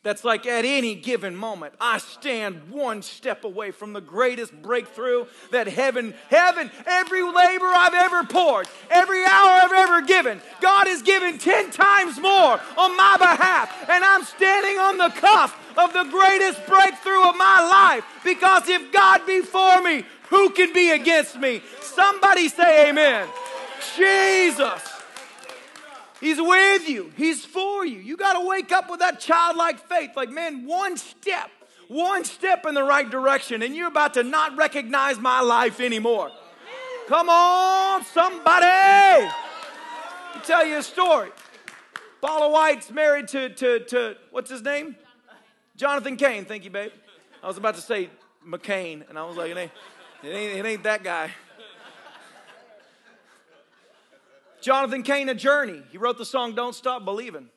[0.03, 5.27] that's like at any given moment, I stand one step away from the greatest breakthrough
[5.51, 11.03] that heaven, heaven, every labor I've ever poured, every hour I've ever given, God has
[11.03, 13.89] given 10 times more on my behalf.
[13.89, 18.93] And I'm standing on the cuff of the greatest breakthrough of my life because if
[18.93, 21.63] God be for me, who can be against me?
[21.81, 23.29] Somebody say amen.
[23.97, 24.98] Jesus.
[26.21, 27.13] He's with you.
[27.17, 27.99] He's for you.
[28.01, 30.11] You got to wake up with that childlike faith.
[30.17, 31.51] Like, man, one step,
[31.87, 36.33] one step in the right direction, and you're about to not recognize my life anymore.
[37.07, 38.67] Come on, somebody.
[38.67, 41.31] Let me tell you a story.
[42.21, 44.97] Paula White's married to, to, to what's his name?
[45.77, 46.45] Jonathan Cain.
[46.45, 46.91] Thank you, babe.
[47.43, 48.11] I was about to say
[48.47, 49.73] McCain, and I was like, it ain't,
[50.25, 51.31] it ain't, it ain't that guy.
[54.61, 55.83] Jonathan Cain, A Journey.
[55.91, 57.49] He wrote the song Don't Stop Believing.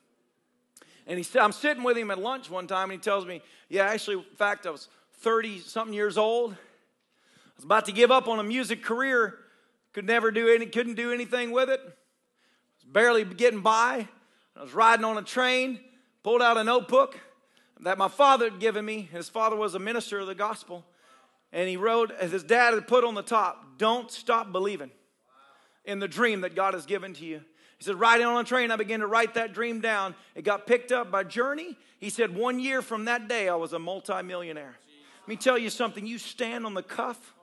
[1.07, 3.41] And he said, I'm sitting with him at lunch one time, and he tells me,
[3.69, 4.87] Yeah, actually, in fact, I was
[5.19, 6.53] 30 something years old.
[6.53, 6.55] I
[7.55, 9.37] was about to give up on a music career,
[9.93, 11.81] could never do any, couldn't do anything with it.
[11.81, 14.07] Was barely getting by.
[14.55, 15.79] I was riding on a train,
[16.23, 17.19] pulled out a notebook
[17.81, 19.09] that my father had given me.
[19.11, 20.85] His father was a minister of the gospel.
[21.51, 24.91] And he wrote, as his dad had put on the top, Don't stop believing
[25.85, 27.41] in the dream that God has given to you.
[27.77, 30.13] He said, riding on a train, I began to write that dream down.
[30.35, 31.77] It got picked up by Journey.
[31.99, 34.75] He said, one year from that day, I was a multimillionaire.
[35.21, 36.05] Let me tell you something.
[36.05, 37.33] You stand on the cuff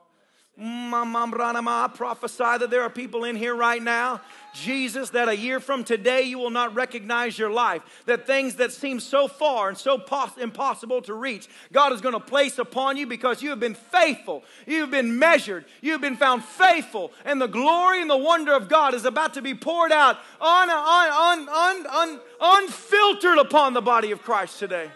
[0.61, 4.19] I prophesy that there are people in here right now,
[4.53, 7.81] Jesus, that a year from today you will not recognize your life.
[8.07, 12.13] That things that seem so far and so pos- impossible to reach, God is going
[12.13, 14.43] to place upon you because you have been faithful.
[14.67, 15.63] You have been measured.
[15.81, 17.13] You have been found faithful.
[17.23, 20.69] And the glory and the wonder of God is about to be poured out on,
[20.69, 24.91] on, on, on, unfiltered upon the body of Christ today.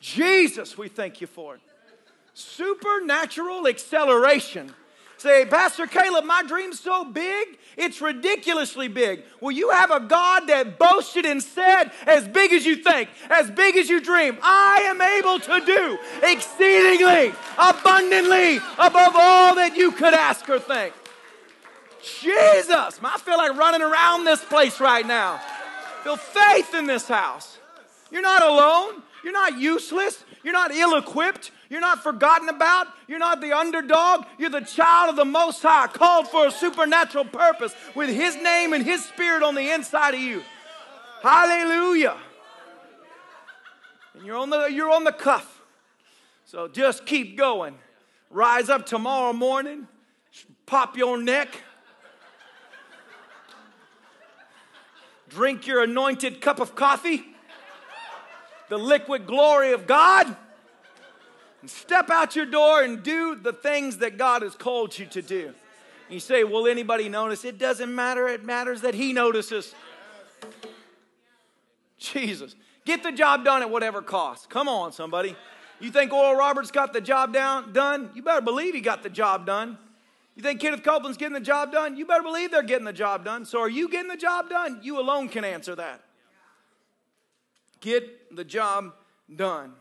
[0.00, 1.60] Jesus, we thank you for it.
[2.32, 4.74] Supernatural acceleration
[5.16, 9.22] Say, Pastor Caleb, my dream's so big, it's ridiculously big.
[9.40, 13.50] Well, you have a God that boasted and said, as big as you think, as
[13.50, 19.92] big as you dream, I am able to do exceedingly, abundantly, above all that you
[19.92, 20.92] could ask or think.
[22.02, 25.40] Jesus, I feel like running around this place right now.
[26.02, 27.58] Feel faith in this house.
[28.10, 29.02] You're not alone.
[29.22, 30.22] You're not useless.
[30.42, 31.50] You're not ill equipped.
[31.70, 32.88] You're not forgotten about.
[33.08, 34.26] You're not the underdog.
[34.38, 38.72] You're the child of the Most High, called for a supernatural purpose with His name
[38.72, 40.42] and His Spirit on the inside of you.
[41.22, 42.16] Hallelujah.
[44.14, 45.62] And you're on the, you're on the cuff.
[46.44, 47.74] So just keep going.
[48.30, 49.86] Rise up tomorrow morning,
[50.66, 51.62] pop your neck.
[55.34, 57.24] drink your anointed cup of coffee,
[58.68, 60.36] the liquid glory of God,
[61.64, 65.22] and step out your door and do the things that God has called you to
[65.22, 65.54] do.
[66.10, 67.42] You say, Will anybody notice?
[67.42, 68.28] It doesn't matter.
[68.28, 69.74] It matters that He notices.
[71.96, 72.54] Jesus.
[72.84, 74.50] Get the job done at whatever cost.
[74.50, 75.34] Come on, somebody.
[75.80, 78.10] You think Oral Roberts got the job down, done?
[78.14, 79.78] You better believe he got the job done.
[80.36, 81.96] You think Kenneth Copeland's getting the job done?
[81.96, 83.46] You better believe they're getting the job done.
[83.46, 84.80] So are you getting the job done?
[84.82, 86.02] You alone can answer that.
[87.80, 88.92] Get the job
[89.34, 89.72] done.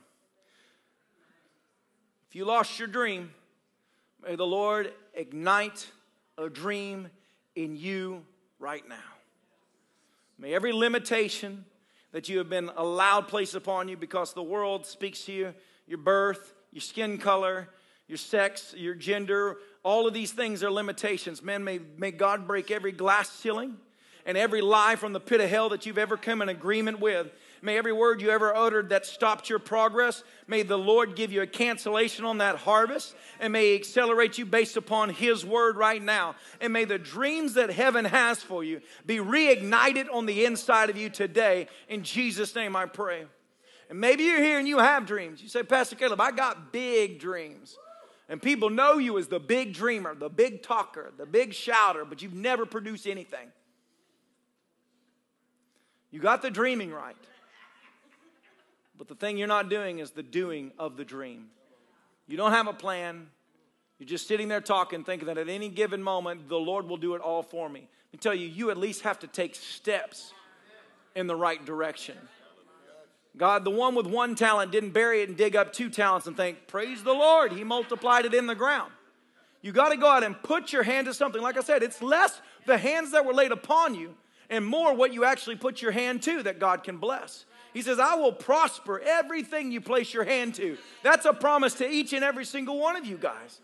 [2.34, 3.30] If you lost your dream,
[4.28, 5.92] may the Lord ignite
[6.36, 7.10] a dream
[7.56, 8.26] in you
[8.58, 8.96] right now.
[10.40, 11.64] May every limitation
[12.12, 15.54] that you have been allowed placed upon you because the world speaks to you,
[15.86, 17.70] your birth, your skin color,
[18.08, 21.44] your sex, your gender, all of these things are limitations.
[21.44, 23.78] Man, may, may God break every glass ceiling
[24.26, 27.32] and every lie from the pit of hell that you've ever come in agreement with.
[27.64, 31.42] May every word you ever uttered that stopped your progress, may the Lord give you
[31.44, 36.04] a cancellation on that harvest and may He accelerate you based upon His word right
[36.04, 36.36] now.
[36.60, 40.98] And may the dreams that heaven has for you be reignited on the inside of
[40.98, 41.68] you today.
[41.88, 43.28] In Jesus' name I pray.
[43.90, 45.42] And maybe you're here and you have dreams.
[45.42, 47.78] You say, Pastor Caleb, I got big dreams.
[48.28, 52.22] And people know you as the big dreamer, the big talker, the big shouter, but
[52.22, 53.54] you've never produced anything.
[56.12, 57.16] You got the dreaming right.
[59.04, 61.48] But the thing you're not doing is the doing of the dream.
[62.26, 63.28] You don't have a plan.
[64.00, 67.14] You're just sitting there talking, thinking that at any given moment, the Lord will do
[67.14, 67.82] it all for me.
[67.82, 70.32] Let me tell you, you at least have to take steps
[71.16, 72.16] in the right direction.
[73.36, 76.38] God, the one with one talent, didn't bury it and dig up two talents and
[76.38, 78.94] think, Praise the Lord, He multiplied it in the ground.
[79.62, 81.42] You got to go out and put your hand to something.
[81.42, 84.16] Like I said, it's less the hands that were laid upon you
[84.50, 87.44] and more what you actually put your hand to that God can bless.
[87.74, 90.78] He says, I will prosper everything you place your hand to.
[91.02, 93.60] That's a promise to each and every single one of you guys.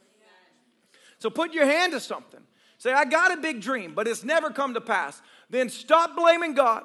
[1.19, 2.39] So put your hand to something.
[2.77, 5.21] Say, I got a big dream, but it's never come to pass.
[5.49, 6.83] Then stop blaming God.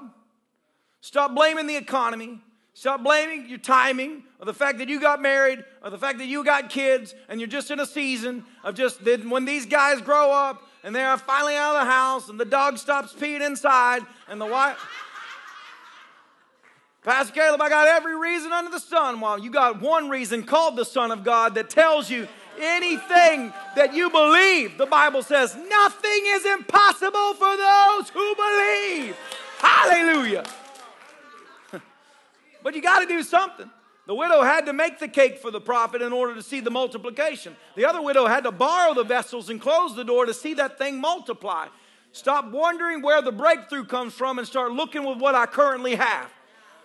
[1.01, 2.41] Stop blaming the economy.
[2.75, 6.27] Stop blaming your timing or the fact that you got married or the fact that
[6.27, 10.33] you got kids and you're just in a season of just when these guys grow
[10.33, 14.41] up and they're finally out of the house and the dog stops peeing inside and
[14.41, 14.77] the wife.
[17.05, 19.21] Pastor Caleb, I got every reason under the sun.
[19.21, 22.27] Well, you got one reason called the Son of God that tells you
[22.59, 24.79] anything that you believe.
[24.79, 29.17] The Bible says nothing is impossible for those who believe.
[29.59, 30.45] Hallelujah.
[32.63, 33.71] but you got to do something.
[34.07, 36.71] The widow had to make the cake for the prophet in order to see the
[36.71, 37.55] multiplication.
[37.77, 40.79] The other widow had to borrow the vessels and close the door to see that
[40.79, 41.69] thing multiply.
[42.13, 46.31] Stop wondering where the breakthrough comes from and start looking with what I currently have.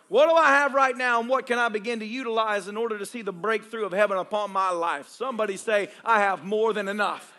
[0.10, 2.97] What do I have right now, and what can I begin to utilize in order
[2.97, 5.07] to see the breakthrough of heaven upon my life?
[5.07, 7.32] Somebody say, I have more than enough.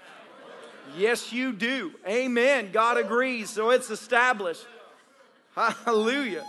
[0.96, 1.92] Yes, you do.
[2.06, 2.70] Amen.
[2.72, 4.64] God agrees, so it's established.
[5.56, 6.44] Hallelujah.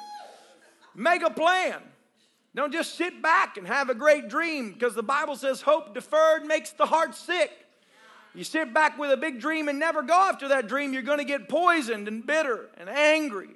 [0.93, 1.81] Make a plan.
[2.53, 6.45] Don't just sit back and have a great dream because the Bible says hope deferred
[6.45, 7.51] makes the heart sick.
[8.35, 11.17] You sit back with a big dream and never go after that dream, you're going
[11.17, 13.49] to get poisoned and bitter and angry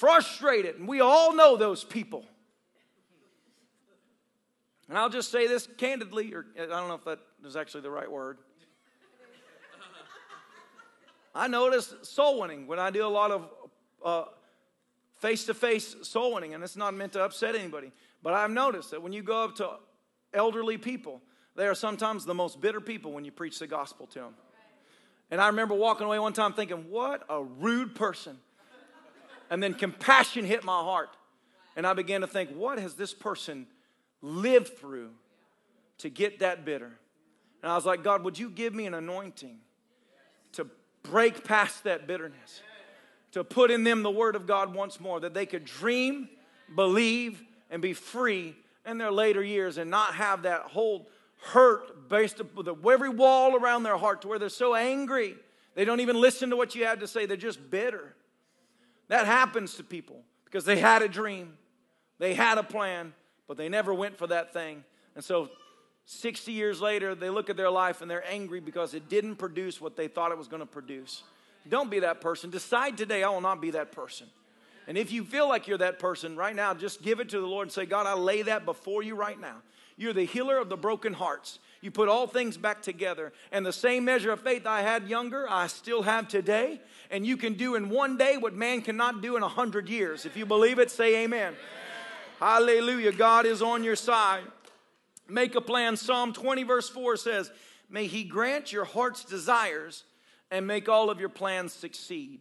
[0.00, 0.76] frustrated.
[0.76, 2.24] And we all know those people.
[4.88, 7.90] And I'll just say this candidly, or I don't know if that is actually the
[7.90, 8.38] right word.
[11.34, 13.30] I notice soul winning when I do a lot
[14.02, 14.28] of
[15.18, 17.92] face to face soul winning, and it's not meant to upset anybody.
[18.22, 19.76] But I've noticed that when you go up to
[20.32, 21.20] elderly people,
[21.56, 24.34] they are sometimes the most bitter people when you preach the gospel to them.
[25.30, 28.38] And I remember walking away one time thinking, what a rude person.
[29.50, 31.10] And then compassion hit my heart.
[31.76, 33.66] And I began to think, what has this person
[34.22, 35.10] lived through
[35.98, 36.92] to get that bitter?
[37.62, 39.58] And I was like, God, would you give me an anointing
[40.52, 40.66] to
[41.02, 42.62] break past that bitterness,
[43.32, 46.28] to put in them the word of God once more, that they could dream,
[46.74, 51.08] believe, and be free in their later years and not have that whole
[51.42, 55.36] hurt based upon every wall around their heart to where they're so angry
[55.74, 58.14] they don't even listen to what you have to say they're just bitter
[59.10, 61.58] that happens to people because they had a dream,
[62.20, 63.12] they had a plan,
[63.48, 64.84] but they never went for that thing.
[65.16, 65.50] And so
[66.04, 69.80] 60 years later, they look at their life and they're angry because it didn't produce
[69.80, 71.24] what they thought it was going to produce.
[71.68, 72.50] Don't be that person.
[72.50, 74.28] Decide today, I will not be that person.
[74.86, 77.46] And if you feel like you're that person right now, just give it to the
[77.46, 79.56] Lord and say, God, I lay that before you right now.
[79.96, 81.58] You're the healer of the broken hearts.
[81.80, 83.32] You put all things back together.
[83.52, 86.80] And the same measure of faith I had younger, I still have today.
[87.10, 90.26] And you can do in one day what man cannot do in a hundred years.
[90.26, 91.54] If you believe it, say amen.
[91.54, 91.56] amen.
[92.38, 93.12] Hallelujah.
[93.12, 94.44] God is on your side.
[95.28, 95.96] Make a plan.
[95.96, 97.50] Psalm 20, verse 4 says,
[97.88, 100.04] May He grant your heart's desires
[100.50, 102.40] and make all of your plans succeed.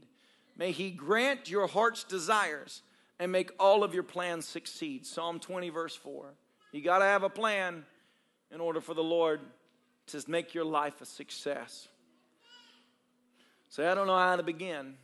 [0.57, 2.81] May He grant your heart's desires
[3.19, 5.05] and make all of your plans succeed.
[5.05, 6.33] Psalm 20, verse 4.
[6.71, 7.85] You got to have a plan
[8.53, 9.41] in order for the Lord
[10.07, 11.87] to make your life a success.
[13.69, 14.95] Say, I don't know how to begin.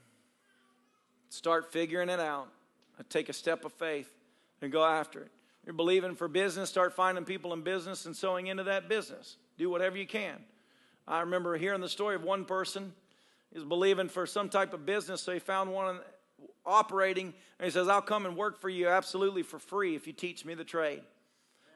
[1.29, 2.47] Start figuring it out.
[3.09, 4.11] Take a step of faith
[4.61, 5.31] and go after it.
[5.65, 9.37] You're believing for business, start finding people in business and sowing into that business.
[9.57, 10.37] Do whatever you can.
[11.07, 12.93] I remember hearing the story of one person.
[13.51, 15.99] He was believing for some type of business, so he found one
[16.65, 20.13] operating, and he says, I'll come and work for you absolutely for free if you
[20.13, 21.01] teach me the trade.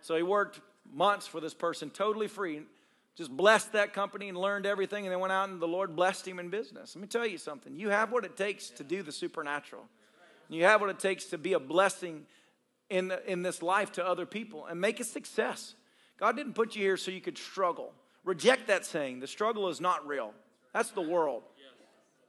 [0.02, 0.62] So he worked
[0.94, 2.62] months for this person, totally free.
[3.16, 6.28] Just blessed that company and learned everything, and then went out and the Lord blessed
[6.28, 6.96] him in business.
[6.96, 7.76] Let me tell you something.
[7.76, 9.84] You have what it takes to do the supernatural.
[10.48, 12.26] You have what it takes to be a blessing
[12.90, 15.76] in, the, in this life to other people and make a success.
[16.18, 17.94] God didn't put you here so you could struggle.
[18.24, 19.20] Reject that saying.
[19.20, 20.34] The struggle is not real.
[20.74, 21.44] That's the world.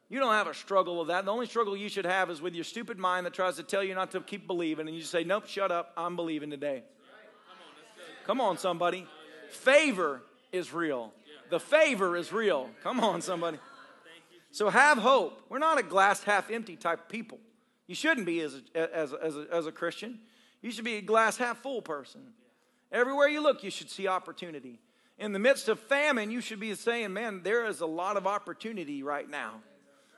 [0.09, 1.25] You don't have a struggle with that.
[1.25, 3.85] The only struggle you should have is with your stupid mind that tries to tell
[3.85, 5.93] you not to keep believing, and you say, Nope, shut up.
[5.97, 6.83] I'm believing today.
[8.31, 9.09] Come on, somebody.
[9.49, 10.23] Favor
[10.53, 11.13] is real.
[11.51, 12.71] The favor is real.
[12.81, 13.59] Come on, somebody.
[14.53, 15.43] So have hope.
[15.49, 17.39] We're not a glass half empty type people.
[17.89, 20.21] You shouldn't be as a, as, a, as, a, as a Christian.
[20.63, 22.21] You should be a glass half full person.
[22.93, 24.79] Everywhere you look, you should see opportunity.
[25.19, 28.29] In the midst of famine, you should be saying, man, there is a lot of
[28.29, 29.55] opportunity right now.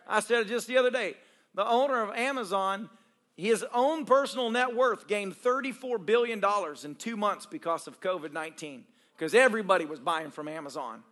[0.06, 1.14] I said it just the other day.
[1.54, 2.90] The owner of Amazon
[3.36, 6.42] his own personal net worth gained $34 billion
[6.84, 8.84] in two months because of COVID 19,
[9.16, 11.02] because everybody was buying from Amazon.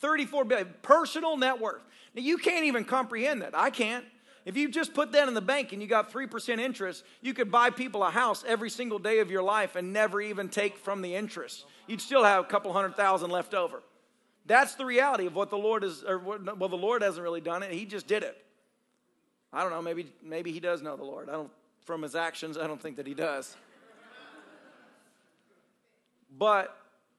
[0.00, 1.82] 34 billion personal net worth.
[2.14, 3.56] Now you can't even comprehend that.
[3.56, 4.04] I can't.
[4.46, 7.50] If you just put that in the bank and you got 3% interest, you could
[7.50, 11.02] buy people a house every single day of your life and never even take from
[11.02, 11.66] the interest.
[11.86, 13.82] You'd still have a couple hundred thousand left over.
[14.46, 17.42] That's the reality of what the Lord is, or what, well, the Lord hasn't really
[17.42, 17.70] done it.
[17.70, 18.36] He just did it.
[19.52, 21.28] I don't know, maybe, maybe he does know the Lord.
[21.28, 21.50] I don't
[21.90, 22.56] from his actions.
[22.56, 23.56] I don't think that he does.
[26.38, 26.76] But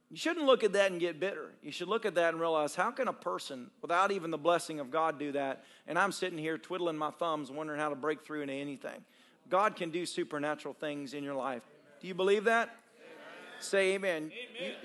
[0.09, 1.49] you shouldn't look at that and get bitter.
[1.61, 4.79] You should look at that and realize how can a person, without even the blessing
[4.79, 5.65] of God, do that?
[5.87, 9.03] And I'm sitting here twiddling my thumbs, wondering how to break through into anything.
[9.49, 11.63] God can do supernatural things in your life.
[11.99, 12.69] Do you believe that?
[12.69, 13.59] Amen.
[13.59, 14.31] Say amen.
[14.31, 14.31] amen.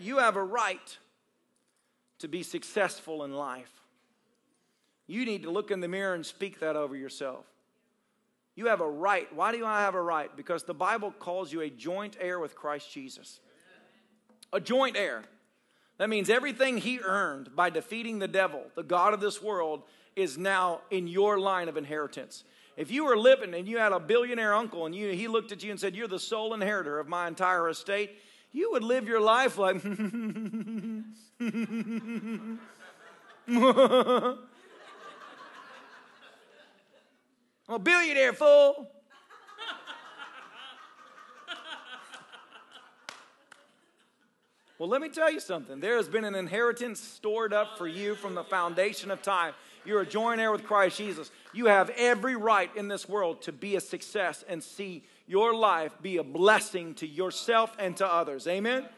[0.01, 0.99] You, you have a right
[2.19, 3.71] to be successful in life.
[5.07, 7.47] You need to look in the mirror and speak that over yourself.
[8.57, 9.33] You have a right.
[9.35, 10.35] Why do I have a right?
[10.35, 13.39] Because the Bible calls you a joint heir with Christ Jesus.
[14.53, 15.23] A joint heir.
[15.99, 19.83] That means everything he earned by defeating the devil, the God of this world,
[20.15, 22.45] is now in your line of inheritance.
[22.79, 25.63] If you were living and you had a billionaire uncle and you, he looked at
[25.63, 28.13] you and said, You're the sole inheritor of my entire estate,
[28.53, 29.83] you would live your life like,
[37.69, 38.89] I'm a billionaire, fool.
[44.79, 45.81] well, let me tell you something.
[45.81, 49.53] There has been an inheritance stored up for you from the foundation of time.
[49.85, 51.33] You're a joint heir with Christ Jesus.
[51.53, 55.93] You have every right in this world to be a success and see your life
[56.01, 58.47] be a blessing to yourself and to others.
[58.47, 58.79] Amen?
[58.79, 58.91] Amen?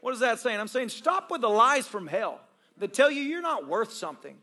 [0.00, 0.58] What is that saying?
[0.58, 2.40] I'm saying stop with the lies from hell
[2.78, 4.36] that tell you you're not worth something.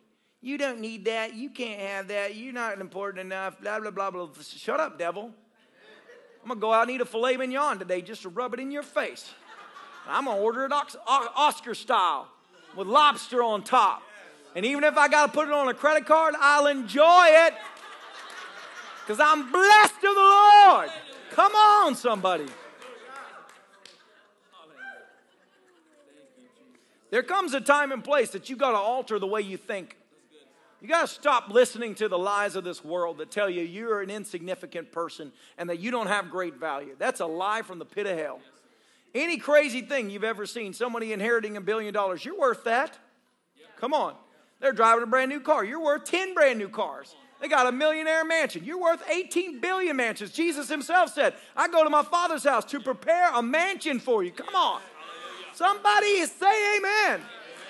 [0.43, 1.35] You don't need that.
[1.35, 2.35] You can't have that.
[2.35, 3.61] You're not important enough.
[3.61, 4.27] Blah, blah, blah, blah.
[4.41, 5.31] Shut up, devil.
[6.41, 8.59] I'm going to go out and eat a filet mignon today just to rub it
[8.59, 9.31] in your face.
[10.05, 10.73] I'm going to order it
[11.07, 12.27] Oscar style
[12.75, 14.03] with lobster on top.
[14.53, 17.53] And even if I got to put it on a credit card, I'll enjoy it
[18.99, 20.89] because I'm blessed of the Lord.
[21.31, 22.47] Come on, somebody.
[27.11, 29.95] There comes a time and place that you got to alter the way you think.
[30.83, 34.01] You got to stop listening to the lies of this world that tell you you're
[34.01, 36.97] an insignificant person and that you don't have great value.
[36.99, 38.41] That's a lie from the pit of hell.
[39.15, 42.99] Any crazy thing you've ever seen, somebody inheriting a billion dollars, you're worth that.
[43.77, 44.13] Come on.
[44.59, 45.63] They're driving a brand new car.
[45.63, 47.15] You're worth 10 brand new cars.
[47.39, 48.65] They got a millionaire mansion.
[48.65, 50.33] You're worth 18 billion mansions.
[50.33, 54.31] Jesus himself said, I go to my father's house to prepare a mansion for you.
[54.31, 54.81] Come on.
[55.53, 57.21] Somebody say amen.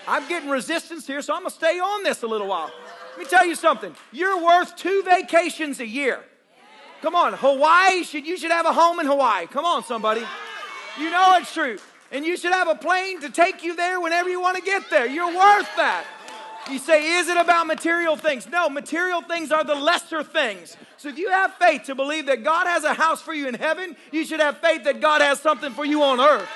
[0.07, 2.71] I'm getting resistance here, so I'm going to stay on this a little while.
[3.15, 3.95] Let me tell you something.
[4.11, 6.19] You're worth two vacations a year.
[7.01, 9.45] Come on, Hawaii should you should have a home in Hawaii.
[9.45, 10.23] Come on, somebody.
[10.99, 11.77] You know it's true.
[12.11, 14.89] And you should have a plane to take you there whenever you want to get
[14.89, 15.05] there.
[15.05, 16.05] You're worth that.
[16.71, 18.47] You say, is it about material things?
[18.47, 20.77] No, material things are the lesser things.
[20.97, 23.53] So if you have faith to believe that God has a house for you in
[23.53, 26.47] heaven, you should have faith that God has something for you on earth.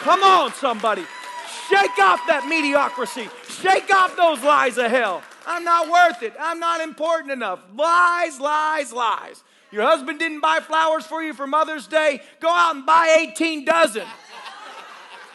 [0.00, 1.04] Come on, somebody.
[1.68, 3.28] Shake off that mediocrity.
[3.48, 5.22] Shake off those lies of hell.
[5.46, 6.34] I'm not worth it.
[6.38, 7.60] I'm not important enough.
[7.74, 9.42] Lies, lies, lies.
[9.70, 12.22] Your husband didn't buy flowers for you for Mother's Day.
[12.40, 14.06] Go out and buy 18 dozen.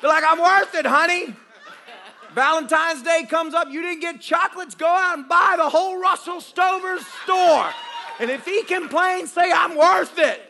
[0.01, 1.35] Be like, I'm worth it, honey.
[2.33, 6.39] Valentine's Day comes up, you didn't get chocolates, go out and buy the whole Russell
[6.39, 7.69] Stover's store.
[8.19, 10.41] And if he complains, say, I'm worth it.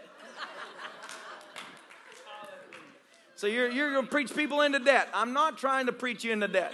[3.36, 5.08] So you're, you're going to preach people into debt.
[5.14, 6.74] I'm not trying to preach you into debt.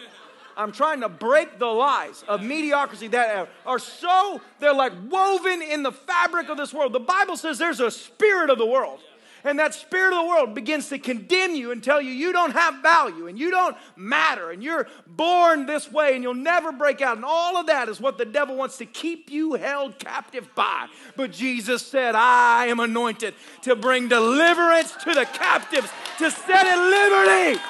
[0.57, 5.83] I'm trying to break the lies of mediocrity that are so, they're like woven in
[5.83, 6.93] the fabric of this world.
[6.93, 8.99] The Bible says there's a spirit of the world
[9.45, 12.51] and that spirit of the world begins to condemn you and tell you you don't
[12.51, 16.99] have value and you don't matter and you're born this way and you'll never break
[17.01, 17.15] out.
[17.15, 20.87] And all of that is what the devil wants to keep you held captive by.
[21.15, 27.53] But Jesus said, I am anointed to bring deliverance to the captives, to set at
[27.53, 27.61] liberty.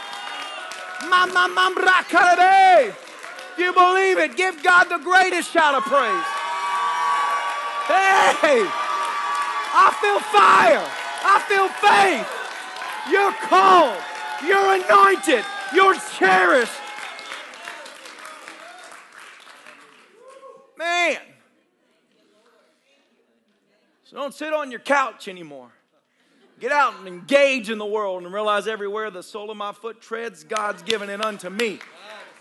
[3.55, 6.25] If you believe it, give God the greatest shout of praise.
[7.87, 8.67] Hey,
[9.77, 10.83] I feel fire.
[11.23, 12.27] I feel faith.
[13.09, 14.01] You're called.
[14.45, 15.45] You're anointed.
[15.73, 16.71] You're cherished.
[20.77, 21.17] Man.
[24.03, 25.71] So don't sit on your couch anymore.
[26.59, 30.01] Get out and engage in the world and realize everywhere the sole of my foot
[30.01, 31.79] treads, God's given it unto me.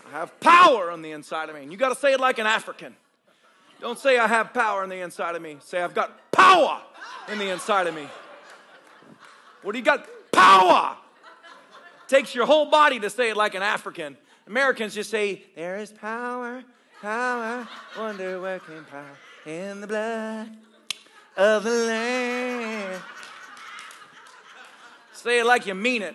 [0.07, 1.63] I have power on the inside of me.
[1.63, 2.95] And you got to say it like an African.
[3.81, 5.57] Don't say I have power on the inside of me.
[5.59, 6.81] Say I've got power
[7.31, 8.07] in the inside of me.
[9.63, 10.07] What do you got?
[10.31, 10.95] Power.
[12.07, 14.15] Takes your whole body to say it like an African.
[14.47, 16.63] Americans just say, There is power,
[17.01, 20.49] power, wonder working power in the blood
[21.35, 23.01] of the Lamb.
[25.25, 26.13] Say it like you mean it.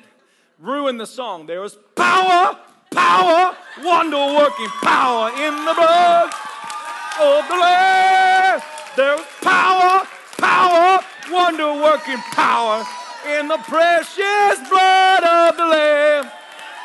[0.60, 1.46] Ruin the song.
[1.46, 2.56] There is power,
[2.92, 6.30] power, wonder working power in the blood
[7.18, 8.62] oh, of the Lamb.
[8.94, 10.06] There's power,
[10.38, 12.86] power, wonder working power
[13.36, 16.30] in the precious blood of the Lamb.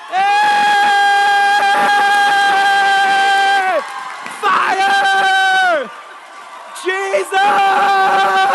[0.09, 0.95] Hey!
[4.41, 5.91] Fire!
[6.84, 8.55] Jesus!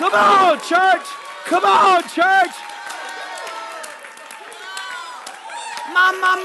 [0.00, 1.06] Come on, church!
[1.44, 2.54] Come on, church!
[5.92, 6.36] Mama!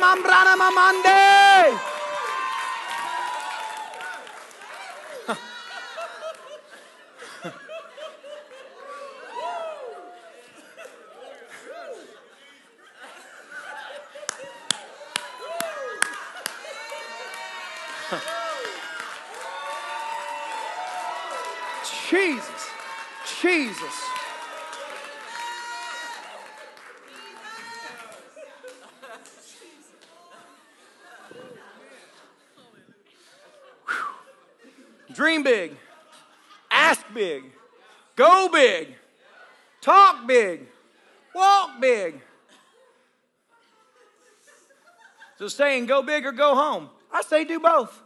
[22.09, 22.74] Jesus.
[23.41, 24.03] Jesus.
[35.13, 35.71] Dream big,
[36.69, 37.45] ask big,
[38.17, 38.95] go big,
[39.79, 40.67] talk big,
[41.33, 42.21] walk big.
[45.37, 46.89] So saying go big or go home.
[47.11, 48.01] I say do both.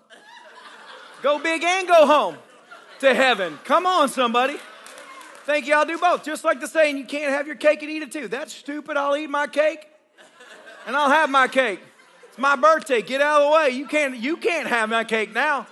[1.23, 2.37] Go big and go home
[2.99, 3.57] to heaven.
[3.63, 4.57] Come on, somebody.
[5.49, 6.23] Thank you, I'll do both.
[6.23, 8.27] Just like the saying, you can't have your cake and eat it too.
[8.27, 8.97] That's stupid.
[8.97, 9.89] I'll eat my cake
[10.85, 11.79] and I'll have my cake.
[12.27, 13.01] It's my birthday.
[13.01, 13.69] Get out of the way.
[13.71, 15.65] You can't, you can't have my cake now.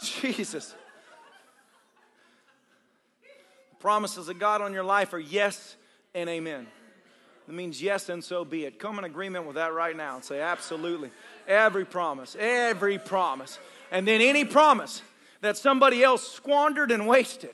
[0.00, 0.76] Jesus.
[3.80, 5.74] Promises of God on your life are yes
[6.14, 6.68] and amen.
[7.52, 8.78] It means yes, and so be it.
[8.78, 11.10] Come in agreement with that right now and say, absolutely.
[11.46, 13.58] Every promise, every promise.
[13.90, 15.02] And then any promise
[15.42, 17.52] that somebody else squandered and wasted.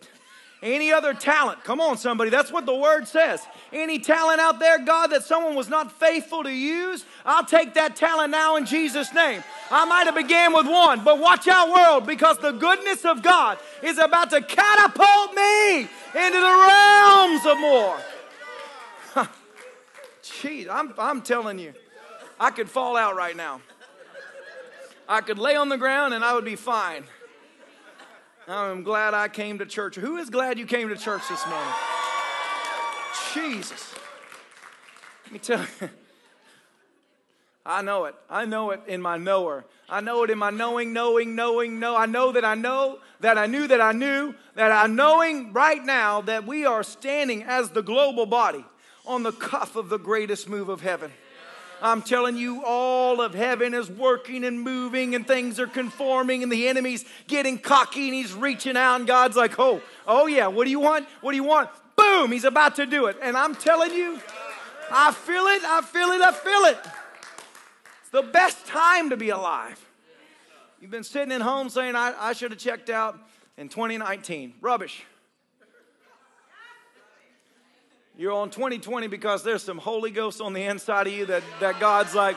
[0.63, 3.45] Any other talent, come on, somebody, that's what the word says.
[3.73, 7.97] Any talent out there, God, that someone was not faithful to use, I'll take that
[7.97, 9.43] talent now in Jesus' name.
[9.69, 13.59] I might have began with one, but watch out, world, because the goodness of God
[13.83, 17.99] is about to catapult me into the realms of more.
[20.41, 21.75] Jeez, I'm, I'm telling you,
[22.39, 23.61] I could fall out right now.
[25.09, 27.05] I could lay on the ground and I would be fine.
[28.47, 29.97] I'm glad I came to church.
[29.97, 31.73] Who is glad you came to church this morning?
[33.35, 33.95] Jesus.
[35.25, 35.91] Let me tell you.
[37.67, 38.15] I know it.
[38.31, 39.65] I know it in my knower.
[39.89, 41.97] I know it in my knowing, knowing, knowing, know.
[41.97, 45.85] I know that I know that I knew that I knew that I'm knowing right
[45.85, 48.65] now that we are standing as the global body
[49.09, 51.11] on the cuff of the greatest move of heaven.
[51.81, 56.51] I'm telling you, all of heaven is working and moving, and things are conforming, and
[56.51, 60.65] the enemy's getting cocky and he's reaching out, and God's like, Oh, oh yeah, what
[60.65, 61.07] do you want?
[61.21, 61.71] What do you want?
[61.97, 63.17] Boom, he's about to do it.
[63.23, 64.21] And I'm telling you,
[64.91, 66.79] I feel it, I feel it, I feel it.
[68.01, 69.85] It's the best time to be alive.
[70.81, 73.19] You've been sitting at home saying, I, I should have checked out
[73.57, 74.55] in 2019.
[74.61, 75.05] Rubbish.
[78.19, 81.79] You're on 2020 because there's some Holy Ghost on the inside of you that, that
[81.79, 82.37] God's like,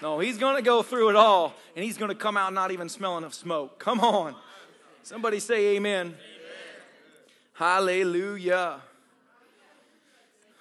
[0.00, 2.70] no, He's going to go through it all and He's going to come out not
[2.70, 3.78] even smelling of smoke.
[3.78, 4.34] Come on.
[5.02, 6.06] Somebody say amen.
[6.06, 6.16] amen.
[7.52, 8.80] Hallelujah.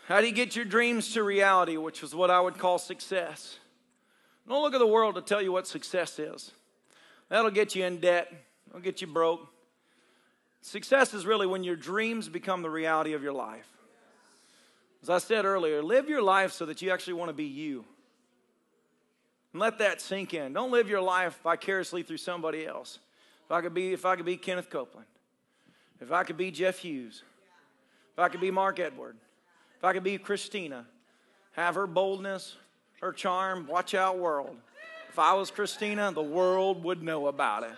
[0.10, 3.58] How do you get your dreams to reality, which is what I would call success?
[4.50, 6.52] Don't look at the world to tell you what success is.
[7.30, 8.34] That'll get you in debt,
[8.68, 9.48] it'll get you broke.
[10.62, 13.79] Success is really when your dreams become the reality of your life.
[15.02, 17.86] As I said earlier, live your life so that you actually want to be you.
[19.54, 20.54] And let that sink in.
[20.54, 23.00] Don't live your life vicariously through somebody else.
[23.46, 25.08] If I could be, if I could be Kenneth Copeland,
[26.00, 27.24] if I could be Jeff Hughes,
[28.14, 29.18] if I could be Mark Edward,
[29.78, 30.86] if I could be Christina,
[31.54, 32.58] have her boldness,
[33.02, 34.56] her charm, watch out world.
[35.10, 37.72] If I was Christina, the world would know about it.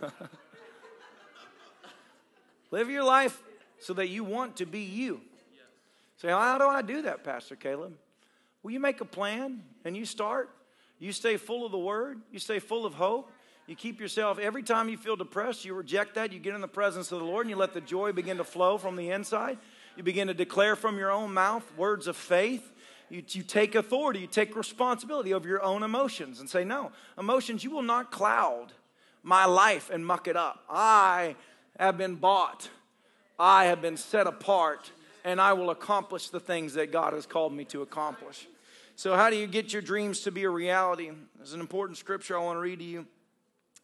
[2.70, 3.42] Live your life
[3.78, 5.20] so that you want to be you.
[6.16, 7.94] Say, how do I do that, Pastor Caleb?
[8.62, 10.50] Well, you make a plan and you start.
[10.98, 13.30] You stay full of the word, you stay full of hope.
[13.68, 16.32] You keep yourself, every time you feel depressed, you reject that.
[16.32, 18.44] You get in the presence of the Lord and you let the joy begin to
[18.44, 19.58] flow from the inside.
[19.94, 22.72] You begin to declare from your own mouth words of faith.
[23.10, 27.62] You, you take authority, you take responsibility over your own emotions and say, No, emotions,
[27.62, 28.72] you will not cloud
[29.28, 30.64] my life and muck it up.
[30.70, 31.36] I
[31.78, 32.70] have been bought,
[33.38, 34.90] I have been set apart,
[35.22, 38.48] and I will accomplish the things that God has called me to accomplish.
[38.96, 41.10] So, how do you get your dreams to be a reality?
[41.36, 43.06] There's an important scripture I want to read to you.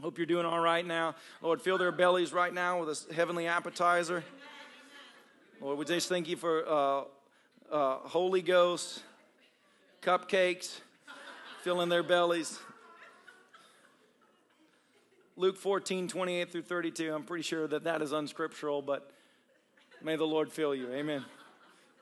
[0.01, 1.14] Hope you're doing all right now.
[1.42, 4.24] Lord, fill their bellies right now with a heavenly appetizer.
[5.61, 7.05] Lord, we just thank you for uh,
[7.70, 9.03] uh, Holy Ghost,
[10.03, 10.80] cupcakes,
[11.62, 12.59] filling their bellies.
[15.37, 17.12] Luke 14, 28 through 32.
[17.12, 19.11] I'm pretty sure that that is unscriptural, but
[20.03, 20.93] may the Lord fill you.
[20.93, 21.24] Amen.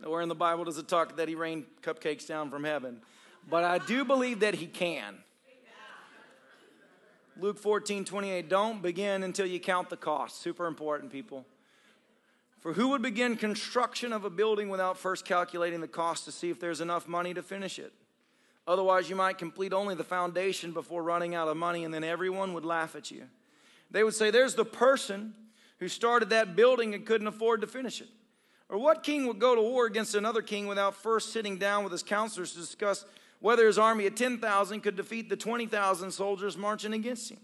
[0.02, 3.00] Nowhere in the Bible does it talk that he rained cupcakes down from heaven,
[3.48, 5.16] but I do believe that he can.
[7.38, 8.48] Luke 14, 28.
[8.50, 10.42] Don't begin until you count the cost.
[10.42, 11.46] Super important, people.
[12.60, 16.50] For who would begin construction of a building without first calculating the cost to see
[16.50, 17.92] if there's enough money to finish it?
[18.66, 22.54] Otherwise, you might complete only the foundation before running out of money, and then everyone
[22.54, 23.24] would laugh at you.
[23.90, 25.34] They would say, There's the person
[25.78, 28.08] who started that building and couldn't afford to finish it.
[28.68, 31.92] Or what king would go to war against another king without first sitting down with
[31.92, 33.04] his counselors to discuss
[33.40, 37.40] whether his army of 10,000 could defeat the 20,000 soldiers marching against him?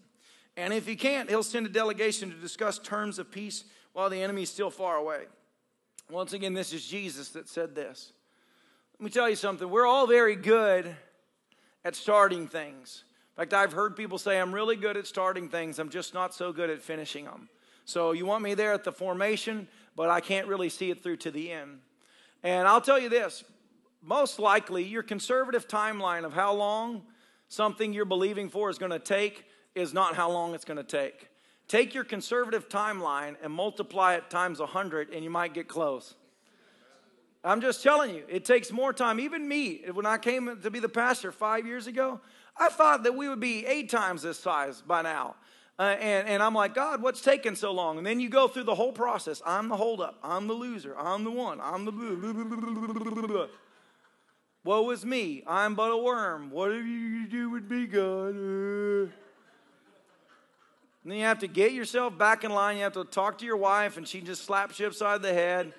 [0.56, 4.22] And if he can't, he'll send a delegation to discuss terms of peace while the
[4.22, 5.24] enemy is still far away.
[6.08, 8.12] Once again, this is Jesus that said this.
[8.98, 9.68] Let me tell you something.
[9.68, 10.96] We're all very good
[11.84, 13.04] at starting things.
[13.36, 16.34] In fact, I've heard people say, I'm really good at starting things, I'm just not
[16.34, 17.48] so good at finishing them.
[17.84, 21.16] So you want me there at the formation, but I can't really see it through
[21.18, 21.78] to the end.
[22.42, 23.44] And I'll tell you this
[24.02, 27.02] most likely, your conservative timeline of how long
[27.48, 30.84] something you're believing for is going to take is not how long it's going to
[30.84, 31.28] take.
[31.66, 36.14] Take your conservative timeline and multiply it times 100, and you might get close.
[37.48, 39.18] I'm just telling you, it takes more time.
[39.18, 42.20] Even me, when I came to be the pastor five years ago,
[42.58, 45.34] I thought that we would be eight times this size by now.
[45.78, 47.96] Uh, and, and I'm like, God, what's taking so long?
[47.96, 49.40] And then you go through the whole process.
[49.46, 50.18] I'm the holdup.
[50.22, 50.94] I'm the loser.
[50.98, 51.58] I'm the one.
[51.62, 53.48] I'm the
[54.64, 55.42] Woe is me.
[55.46, 56.50] I'm but a worm.
[56.50, 58.34] What do you do with me, God?
[58.34, 59.12] And
[61.06, 62.76] then you have to get yourself back in line.
[62.76, 65.72] You have to talk to your wife, and she just slaps you upside the head.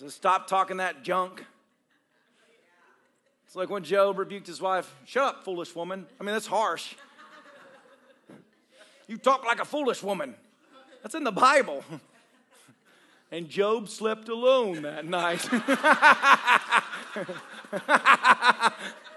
[0.00, 1.44] So stop talking that junk.
[3.44, 6.06] It's like when Job rebuked his wife, Shut up, foolish woman.
[6.18, 6.94] I mean, that's harsh.
[9.08, 10.36] You talk like a foolish woman.
[11.02, 11.84] That's in the Bible.
[13.32, 15.48] And Job slept alone that night.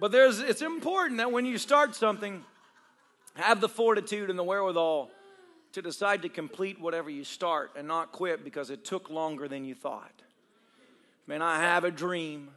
[0.00, 2.42] But there's, it's important that when you start something,
[3.34, 5.10] have the fortitude and the wherewithal
[5.72, 9.64] to decide to complete whatever you start and not quit because it took longer than
[9.64, 10.22] you thought.
[11.26, 12.48] Man, I have a dream.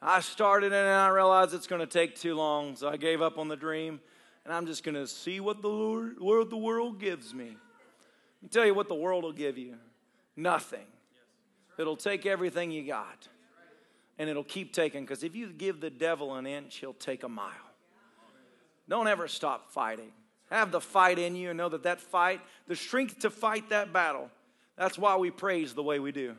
[0.00, 3.22] I started it and I realized it's going to take too long, so I gave
[3.22, 3.98] up on the dream
[4.44, 7.46] and I'm just going to see what the Lord, what the world gives me.
[7.46, 9.76] Let me tell you what the world will give you
[10.36, 10.86] nothing.
[11.78, 13.26] It'll take everything you got,
[14.18, 17.28] and it'll keep taking, because if you give the devil an inch, he'll take a
[17.28, 17.52] mile.
[18.88, 20.12] Don't ever stop fighting.
[20.50, 23.92] Have the fight in you and know that that fight, the strength to fight that
[23.92, 24.30] battle,
[24.76, 26.34] that's why we praise the way we do.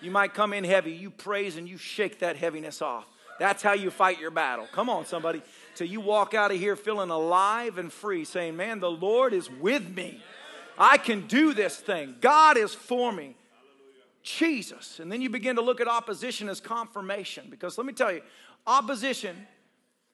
[0.00, 3.04] You might come in heavy, you praise and you shake that heaviness off.
[3.38, 4.66] That's how you fight your battle.
[4.72, 5.42] Come on, somebody.
[5.74, 9.50] Till you walk out of here feeling alive and free, saying, Man, the Lord is
[9.50, 10.22] with me.
[10.78, 12.16] I can do this thing.
[12.20, 13.36] God is for me.
[14.30, 15.00] Jesus.
[15.00, 17.46] And then you begin to look at opposition as confirmation.
[17.50, 18.22] Because let me tell you,
[18.66, 19.46] opposition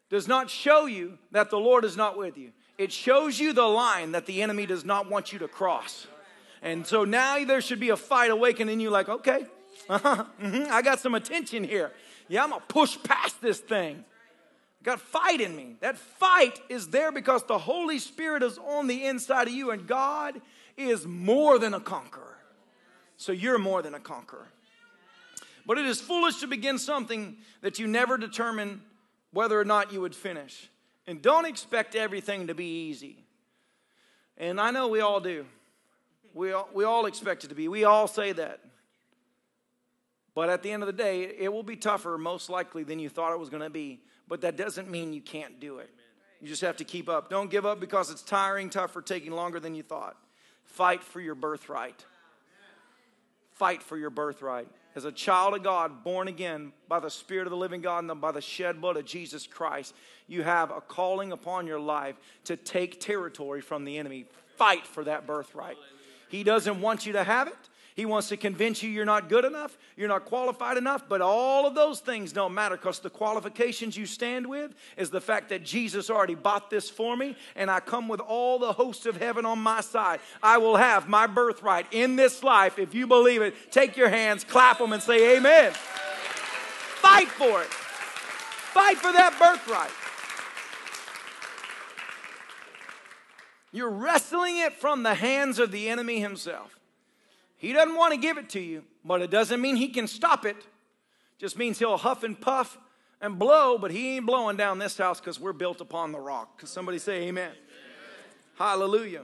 [0.09, 3.67] does not show you that the Lord is not with you, it shows you the
[3.67, 6.07] line that the enemy does not want you to cross.
[6.63, 9.47] And so now there should be a fight awakening in you, like, okay,
[9.89, 11.93] uh-huh, mm-hmm, I got some attention here.
[12.29, 14.05] Yeah, I'm gonna push past this thing.
[14.83, 15.77] got fight in me.
[15.81, 19.87] That fight is there because the Holy Spirit is on the inside of you, and
[19.87, 20.41] God
[20.77, 22.36] is more than a conqueror.
[23.17, 24.49] So you're more than a conqueror.
[25.67, 28.83] But it is foolish to begin something that you never determine
[29.33, 30.71] whether or not you would finish.
[31.07, 33.25] And don't expect everything to be easy.
[34.39, 35.47] And I know we all do.
[36.35, 37.69] We all, we all expect it to be.
[37.69, 38.61] We all say that.
[40.35, 43.09] But at the end of the day, it will be tougher, most likely, than you
[43.09, 44.01] thought it was going to be.
[44.29, 45.91] But that doesn't mean you can't do it.
[46.43, 47.31] You just have to keep up.
[47.31, 50.17] Don't give up because it's tiring, tougher, taking longer than you thought.
[50.65, 52.05] Fight for your birthright.
[53.57, 54.69] Fight for your birthright.
[54.95, 58.21] As a child of God, born again by the Spirit of the living God and
[58.21, 59.95] by the shed blood of Jesus Christ,
[60.27, 64.27] you have a calling upon your life to take territory from the enemy.
[64.57, 65.77] Fight for that birthright.
[66.29, 67.57] He doesn't want you to have it.
[67.97, 71.67] He wants to convince you you're not good enough, you're not qualified enough, but all
[71.67, 75.65] of those things don't matter because the qualifications you stand with is the fact that
[75.65, 79.47] Jesus already bought this for me and I come with all the hosts of heaven
[79.47, 80.21] on my side.
[80.43, 82.79] I will have my birthright in this life.
[82.79, 85.73] If you believe it, take your hands, clap them, and say, Amen.
[85.73, 87.69] Fight for it.
[87.69, 89.91] Fight for that birthright.
[93.73, 96.76] You're wrestling it from the hands of the enemy himself.
[97.57, 100.45] He doesn't want to give it to you, but it doesn't mean he can stop
[100.45, 100.57] it.
[101.39, 102.79] Just means he'll huff and puff
[103.21, 106.57] and blow, but he ain't blowing down this house because we're built upon the rock.
[106.57, 107.51] Because somebody say amen.
[107.51, 107.57] amen.
[108.59, 109.23] Hallelujah.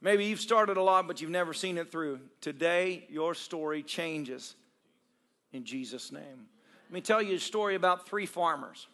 [0.00, 2.20] Maybe you've started a lot, but you've never seen it through.
[2.40, 4.54] Today, your story changes
[5.52, 6.46] in Jesus' name.
[6.86, 8.86] Let me tell you a story about three farmers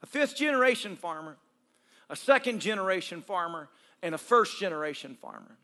[0.00, 1.36] a fifth generation farmer,
[2.08, 3.68] a second generation farmer,
[4.02, 5.56] and a first generation farmer.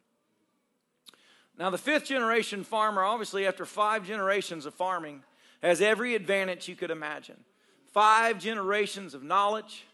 [1.58, 5.22] Now, the fifth generation farmer, obviously, after five generations of farming,
[5.62, 7.36] has every advantage you could imagine.
[7.92, 9.84] Five generations of knowledge,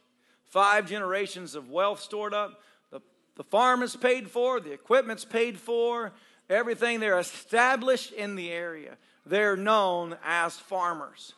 [0.46, 2.62] five generations of wealth stored up.
[2.90, 3.00] The,
[3.36, 6.12] the farm is paid for, the equipment's paid for,
[6.48, 6.98] everything.
[6.98, 8.96] They're established in the area.
[9.26, 11.34] They're known as farmers.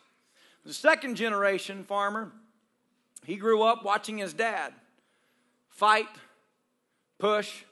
[0.65, 2.31] The second generation farmer,
[3.25, 4.73] he grew up watching his dad
[5.69, 6.07] fight,
[7.19, 7.63] push,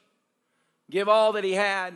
[0.90, 1.94] give all that he had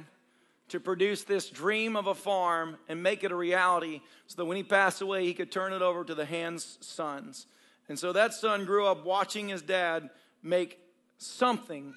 [0.68, 4.56] to produce this dream of a farm and make it a reality so that when
[4.56, 7.46] he passed away, he could turn it over to the hands sons.
[7.88, 10.10] And so that son grew up watching his dad
[10.42, 10.80] make
[11.18, 11.94] something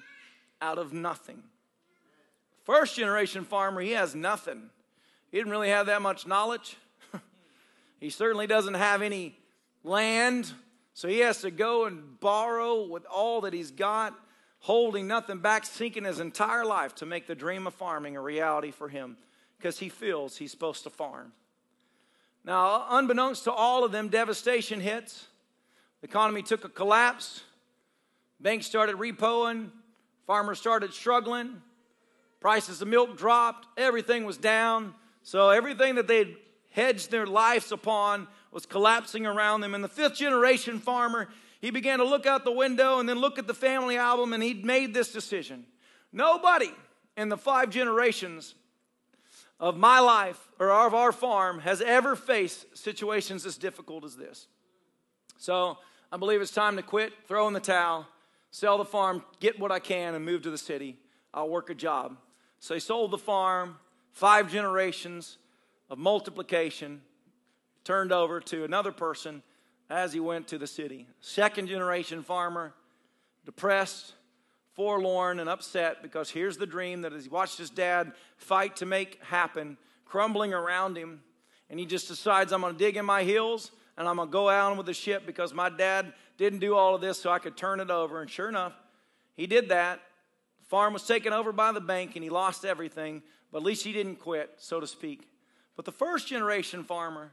[0.62, 1.42] out of nothing.
[2.64, 4.70] First generation farmer, he has nothing.
[5.30, 6.76] He didn't really have that much knowledge.
[8.00, 9.36] he certainly doesn't have any
[9.82, 10.52] land,
[10.94, 14.14] so he has to go and borrow with all that he's got
[14.60, 18.70] holding nothing back, sinking his entire life to make the dream of farming a reality
[18.70, 19.16] for him
[19.58, 21.32] because he feels he's supposed to farm.
[22.44, 25.26] Now, unbeknownst to all of them, devastation hits.
[26.00, 27.42] The economy took a collapse.
[28.40, 29.70] Banks started repoing.
[30.26, 31.60] Farmers started struggling.
[32.40, 33.66] Prices of milk dropped.
[33.76, 34.94] Everything was down.
[35.22, 36.36] So, everything that they'd
[36.70, 39.74] hedged their lives upon was collapsing around them.
[39.74, 41.28] And the fifth generation farmer,
[41.60, 44.42] he began to look out the window and then look at the family album, and
[44.42, 45.66] he'd made this decision.
[46.12, 46.72] Nobody
[47.16, 48.54] in the five generations
[49.58, 54.48] of my life or of our farm has ever faced situations as difficult as this.
[55.36, 55.78] So
[56.10, 58.06] I believe it's time to quit, throw in the towel,
[58.50, 60.96] sell the farm, get what I can, and move to the city.
[61.32, 62.16] I'll work a job.
[62.58, 63.76] So he sold the farm,
[64.12, 65.36] five generations
[65.90, 67.02] of multiplication,
[67.84, 69.42] turned over to another person
[69.90, 71.06] as he went to the city.
[71.20, 72.72] Second generation farmer,
[73.44, 74.14] depressed,
[74.74, 79.22] forlorn, and upset because here's the dream that he watched his dad fight to make
[79.24, 81.20] happen, crumbling around him,
[81.68, 84.32] and he just decides, I'm going to dig in my heels and I'm going to
[84.32, 87.38] go out with the ship because my dad didn't do all of this so I
[87.38, 88.22] could turn it over.
[88.22, 88.72] And sure enough,
[89.34, 90.00] he did that.
[90.60, 93.22] The farm was taken over by the bank and he lost everything,
[93.52, 95.28] but at least he didn't quit, so to speak.
[95.76, 97.32] But the first generation farmer,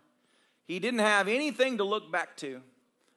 [0.67, 2.61] he didn't have anything to look back to.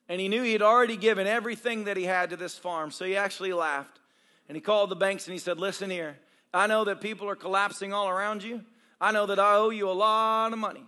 [0.09, 2.91] And he knew he had already given everything that he had to this farm.
[2.91, 4.01] So he actually laughed.
[4.49, 6.17] And he called the banks and he said, Listen here,
[6.53, 8.63] I know that people are collapsing all around you.
[9.01, 10.85] I know that I owe you a lot of money.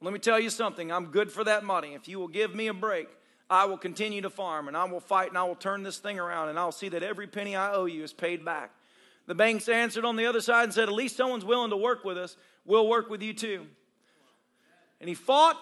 [0.00, 0.92] Let me tell you something.
[0.92, 1.94] I'm good for that money.
[1.94, 3.08] If you will give me a break,
[3.48, 6.18] I will continue to farm and I will fight and I will turn this thing
[6.18, 8.70] around and I'll see that every penny I owe you is paid back.
[9.26, 12.04] The banks answered on the other side and said, At least someone's willing to work
[12.04, 12.36] with us.
[12.64, 13.66] We'll work with you too.
[15.00, 15.58] And he fought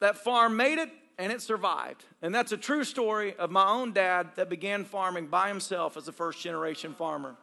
[0.00, 2.04] that farm made it and it survived.
[2.22, 6.08] And that's a true story of my own dad that began farming by himself as
[6.08, 7.36] a first generation farmer.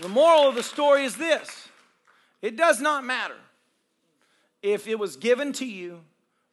[0.00, 1.68] The moral of the story is this
[2.42, 3.36] it does not matter
[4.62, 6.00] if it was given to you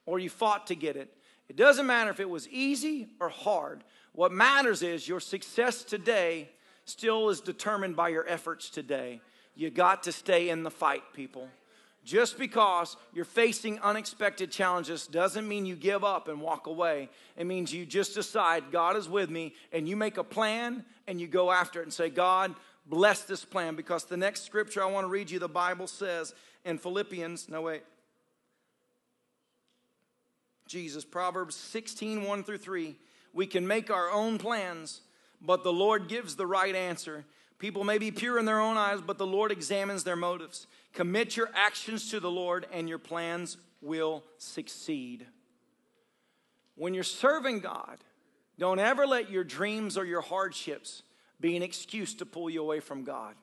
[0.06, 1.14] or you fought to get it.
[1.50, 3.84] It doesn't matter if it was easy or hard.
[4.14, 6.50] What matters is your success today
[6.86, 9.22] still is determined by your efforts today.
[9.56, 11.50] You got to stay in the fight, people.
[12.04, 17.10] Just because you're facing unexpected challenges doesn't mean you give up and walk away.
[17.38, 21.22] It means you just decide, God is with me, and you make a plan and
[21.22, 22.56] you go after it and say, God,
[22.88, 23.76] bless this plan.
[23.76, 26.34] Because the next scripture I want to read you, the Bible says
[26.66, 27.84] in Philippians, no, wait.
[30.68, 32.96] Jesus, Proverbs 16, 1 through 3.
[33.34, 35.02] We can make our own plans,
[35.42, 37.26] but the Lord gives the right answer.
[37.62, 40.66] People may be pure in their own eyes, but the Lord examines their motives.
[40.94, 45.28] Commit your actions to the Lord, and your plans will succeed.
[46.74, 48.00] When you're serving God,
[48.58, 51.04] don't ever let your dreams or your hardships
[51.40, 53.36] be an excuse to pull you away from God.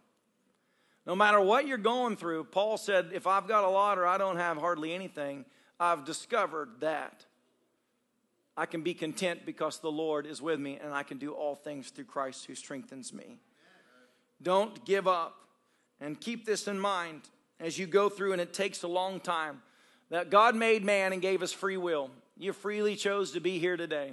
[1.06, 4.18] No matter what you're going through, Paul said, if I've got a lot or I
[4.18, 5.44] don't have hardly anything,
[5.78, 7.24] I've discovered that
[8.56, 11.54] I can be content because the Lord is with me and I can do all
[11.54, 13.38] things through Christ who strengthens me.
[14.42, 15.34] Don't give up.
[16.00, 17.22] And keep this in mind
[17.58, 19.62] as you go through, and it takes a long time.
[20.10, 22.10] That God made man and gave us free will.
[22.36, 24.12] You freely chose to be here today.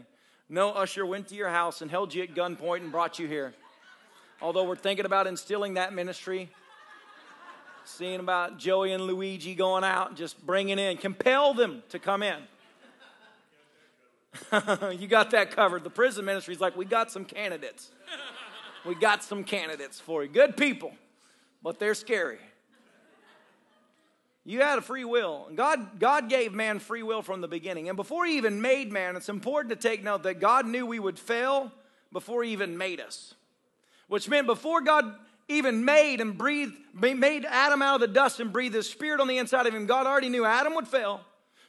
[0.49, 3.53] No usher went to your house and held you at gunpoint and brought you here.
[4.41, 6.49] Although we're thinking about instilling that ministry,
[7.85, 12.23] seeing about Joey and Luigi going out and just bringing in, compel them to come
[12.23, 12.37] in.
[14.99, 15.83] you got that covered.
[15.83, 17.91] The prison ministry is like, we got some candidates
[18.85, 20.29] we got some candidates for you.
[20.29, 20.93] Good people,
[21.63, 22.39] but they're scary.
[24.47, 25.47] You had a free will.
[25.55, 27.89] God, God gave man free will from the beginning.
[27.89, 30.99] And before he even made man, it's important to take note that God knew we
[30.99, 31.71] would fail
[32.11, 33.33] before he even made us.
[34.07, 35.15] Which meant before God
[35.47, 39.27] even made and breathed, made Adam out of the dust and breathed his spirit on
[39.27, 41.21] the inside of him, God already knew Adam would fail.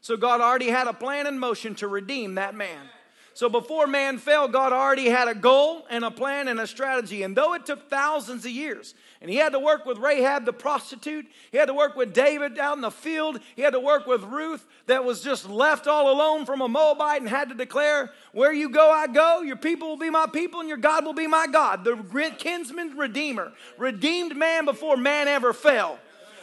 [0.03, 2.91] So God already had a plan in motion to redeem that man.
[3.37, 7.23] So before man fell, God already had a goal and a plan and a strategy.
[7.23, 10.55] And though it took thousands of years, and he had to work with Rahab the
[10.55, 14.07] prostitute, he had to work with David out in the field, he had to work
[14.07, 18.11] with Ruth that was just left all alone from a Moabite and had to declare,
[18.33, 21.13] Where you go, I go, your people will be my people, and your God will
[21.13, 21.85] be my God.
[21.85, 25.99] The kinsman redeemer, redeemed man before man ever fell.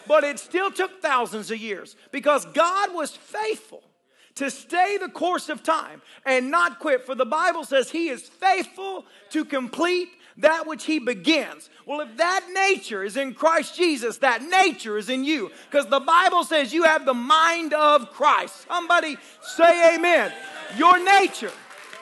[0.07, 3.81] But it still took thousands of years because God was faithful
[4.35, 7.05] to stay the course of time and not quit.
[7.05, 11.69] For the Bible says he is faithful to complete that which he begins.
[11.85, 15.51] Well, if that nature is in Christ Jesus, that nature is in you.
[15.69, 18.65] Because the Bible says you have the mind of Christ.
[18.67, 20.31] Somebody say amen.
[20.77, 21.51] Your nature,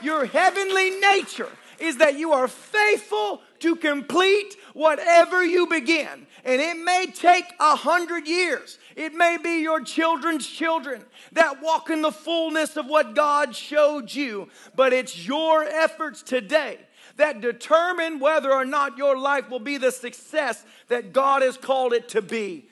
[0.02, 6.28] your heavenly nature, is that you are faithful to complete whatever you begin.
[6.44, 8.80] And it may take a hundred years.
[8.96, 14.14] It may be your children's children that walk in the fullness of what God showed
[14.14, 14.50] you.
[14.76, 16.80] But it's your efforts today
[17.18, 21.94] that determine whether or not your life will be the success that God has called
[21.94, 22.68] it to be.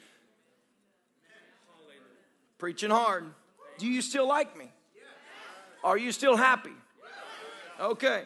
[2.57, 3.25] Preaching hard.
[3.77, 4.71] Do you still like me?
[5.83, 6.73] Are you still happy?
[7.79, 8.23] Okay.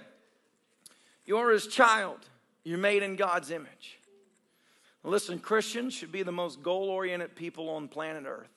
[1.26, 2.18] You're his child.
[2.64, 4.00] You're made in God's image.
[5.04, 8.50] Listen, Christians should be the most goal oriented people on planet Earth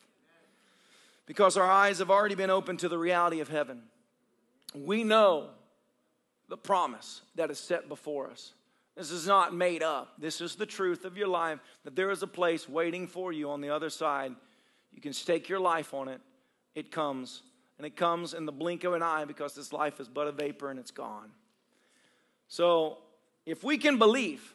[1.27, 3.83] because our eyes have already been opened to the reality of heaven.
[4.75, 5.49] We know
[6.49, 8.53] the promise that is set before us.
[8.97, 10.15] This is not made up.
[10.19, 13.51] This is the truth of your life that there is a place waiting for you
[13.51, 14.35] on the other side.
[14.93, 16.21] You can stake your life on it,
[16.75, 17.43] it comes.
[17.79, 20.33] And it comes in the blink of an eye because this life is but a
[20.33, 21.31] vapor and it's gone.
[22.49, 22.99] So,
[23.45, 24.55] if we can believe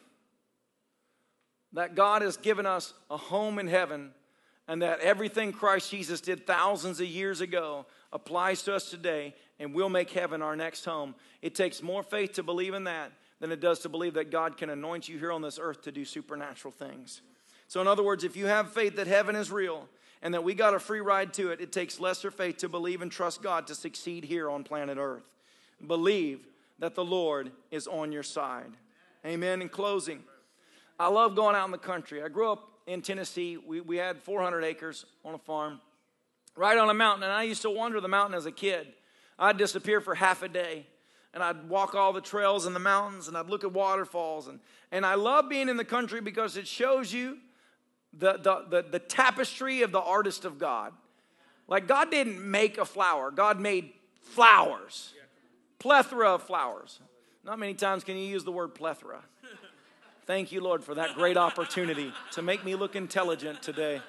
[1.72, 4.10] that God has given us a home in heaven
[4.68, 9.74] and that everything Christ Jesus did thousands of years ago applies to us today and
[9.74, 13.50] we'll make heaven our next home, it takes more faith to believe in that than
[13.50, 16.04] it does to believe that God can anoint you here on this earth to do
[16.04, 17.22] supernatural things.
[17.66, 19.88] So, in other words, if you have faith that heaven is real
[20.20, 23.02] and that we got a free ride to it, it takes lesser faith to believe
[23.02, 25.24] and trust God to succeed here on planet earth.
[25.84, 26.46] Believe
[26.78, 28.76] that the Lord is on your side.
[29.26, 29.62] Amen.
[29.62, 30.22] In closing,
[30.98, 32.22] I love going out in the country.
[32.22, 33.56] I grew up in Tennessee.
[33.56, 35.80] We, we had 400 acres on a farm
[36.56, 38.88] right on a mountain, and I used to wander the mountain as a kid.
[39.38, 40.86] I'd disappear for half a day
[41.34, 44.48] and I'd walk all the trails in the mountains and I'd look at waterfalls.
[44.48, 47.38] And, and I love being in the country because it shows you
[48.12, 50.92] the, the, the, the tapestry of the artist of God.
[51.68, 55.14] Like, God didn't make a flower, God made flowers,
[55.78, 57.00] plethora of flowers.
[57.44, 59.22] Not many times can you use the word plethora.
[60.24, 64.00] Thank you, Lord, for that great opportunity to make me look intelligent today.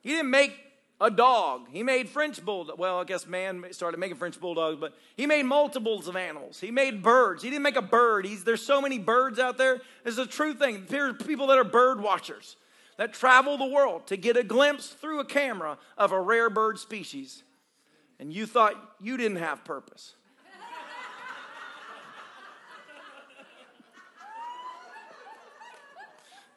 [0.00, 0.58] He didn't make
[0.98, 1.68] a dog.
[1.70, 2.78] He made French bulldog.
[2.78, 6.58] Well, I guess man started making French bulldogs, but he made multiples of animals.
[6.58, 7.42] He made birds.
[7.42, 8.24] He didn't make a bird.
[8.24, 9.80] He's, there's so many birds out there.
[10.06, 10.84] It's a true thing.
[10.88, 12.56] There's people that are bird watchers
[12.96, 16.78] that travel the world to get a glimpse through a camera of a rare bird
[16.78, 17.44] species.
[18.18, 20.14] And you thought you didn't have purpose.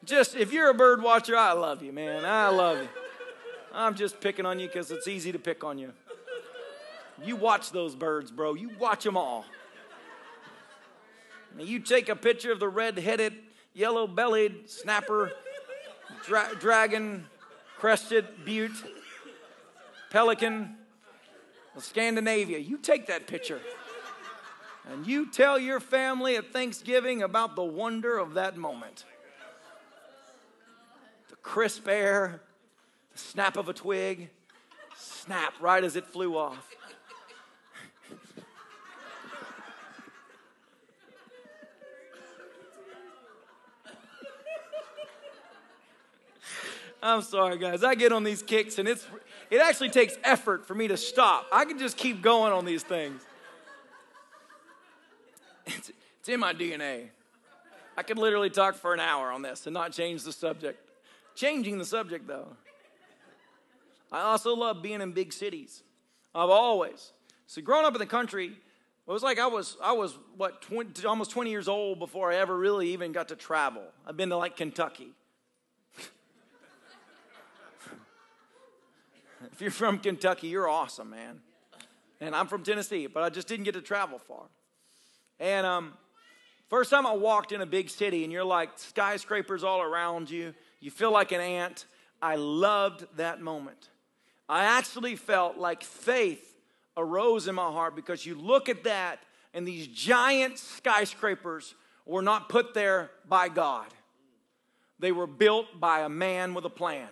[0.04, 2.24] Just if you're a bird watcher, I love you, man.
[2.24, 2.88] I love you.
[3.72, 5.92] I'm just picking on you because it's easy to pick on you.
[7.22, 8.54] You watch those birds, bro.
[8.54, 9.44] You watch them all.
[11.58, 13.34] you take a picture of the red headed,
[13.72, 15.32] yellow bellied snapper,
[16.24, 17.26] dra- dragon,
[17.78, 18.84] crested butte,
[20.10, 20.76] pelican,
[21.78, 22.58] Scandinavia.
[22.58, 23.60] You take that picture
[24.90, 29.04] and you tell your family at Thanksgiving about the wonder of that moment.
[31.44, 32.40] Crisp air,
[33.12, 34.30] the snap of a twig,
[34.96, 36.68] snap right as it flew off.
[47.00, 47.84] I'm sorry, guys.
[47.84, 49.06] I get on these kicks, and it's
[49.50, 51.46] it actually takes effort for me to stop.
[51.52, 53.20] I can just keep going on these things.
[55.66, 57.08] It's, it's in my DNA.
[57.96, 60.83] I could literally talk for an hour on this and not change the subject.
[61.34, 62.56] Changing the subject, though.
[64.12, 65.82] I also love being in big cities.
[66.34, 67.12] I've always.
[67.46, 71.06] So growing up in the country, it was like I was I was what 20,
[71.06, 73.82] almost 20 years old before I ever really even got to travel.
[74.06, 75.12] I've been to like Kentucky.
[79.52, 81.40] if you're from Kentucky, you're awesome, man.
[82.20, 84.44] And I'm from Tennessee, but I just didn't get to travel far.
[85.38, 85.92] And um,
[86.70, 90.54] first time I walked in a big city, and you're like skyscrapers all around you,
[90.84, 91.86] you feel like an ant.
[92.20, 93.88] I loved that moment.
[94.50, 96.44] I actually felt like faith
[96.94, 99.20] arose in my heart because you look at that
[99.54, 101.74] and these giant skyscrapers
[102.04, 103.86] were not put there by God.
[104.98, 107.08] They were built by a man with a plan.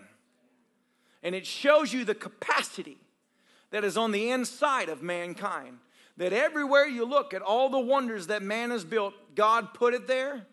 [1.22, 2.98] And it shows you the capacity
[3.70, 5.78] that is on the inside of mankind.
[6.18, 10.06] That everywhere you look at all the wonders that man has built, God put it
[10.06, 10.46] there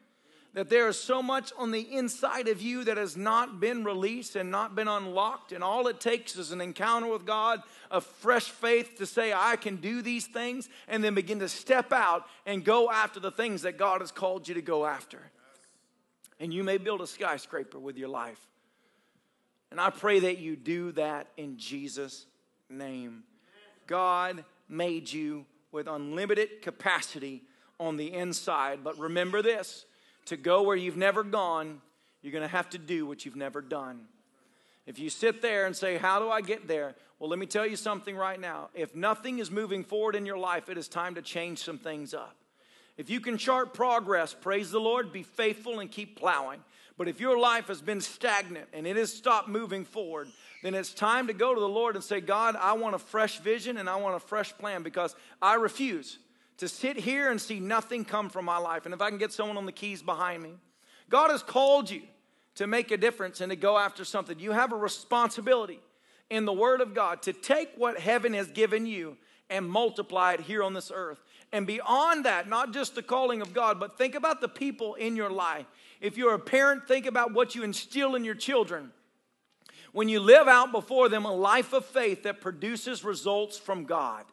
[0.53, 4.35] that there is so much on the inside of you that has not been released
[4.35, 5.51] and not been unlocked.
[5.51, 7.61] And all it takes is an encounter with God,
[7.91, 11.93] a fresh faith to say, I can do these things, and then begin to step
[11.93, 15.19] out and go after the things that God has called you to go after.
[16.39, 18.39] And you may build a skyscraper with your life.
[19.71, 22.25] And I pray that you do that in Jesus'
[22.69, 23.23] name.
[23.85, 27.43] God made you with unlimited capacity
[27.79, 28.83] on the inside.
[28.83, 29.85] But remember this
[30.29, 31.81] to go where you've never gone,
[32.21, 34.05] you're going to have to do what you've never done.
[34.85, 36.95] If you sit there and say, How do I get there?
[37.19, 38.69] Well, let me tell you something right now.
[38.73, 42.13] If nothing is moving forward in your life, it is time to change some things
[42.13, 42.35] up.
[42.97, 46.63] If you can chart progress, praise the Lord, be faithful and keep plowing.
[46.97, 50.27] But if your life has been stagnant and it has stopped moving forward,
[50.63, 53.39] then it's time to go to the Lord and say, God, I want a fresh
[53.39, 56.19] vision and I want a fresh plan because I refuse
[56.59, 58.85] to sit here and see nothing come from my life.
[58.85, 60.51] And if I can get someone on the keys behind me,
[61.09, 62.03] God has called you
[62.55, 64.39] to make a difference and to go after something.
[64.39, 65.79] You have a responsibility
[66.29, 69.17] in the Word of God to take what heaven has given you
[69.49, 71.19] and multiply it here on this earth.
[71.51, 75.15] And beyond that, not just the calling of God, but think about the people in
[75.15, 75.65] your life.
[75.99, 78.91] If you're a parent, think about what you instill in your children.
[79.91, 84.25] when you live out before them a life of faith that produces results from God.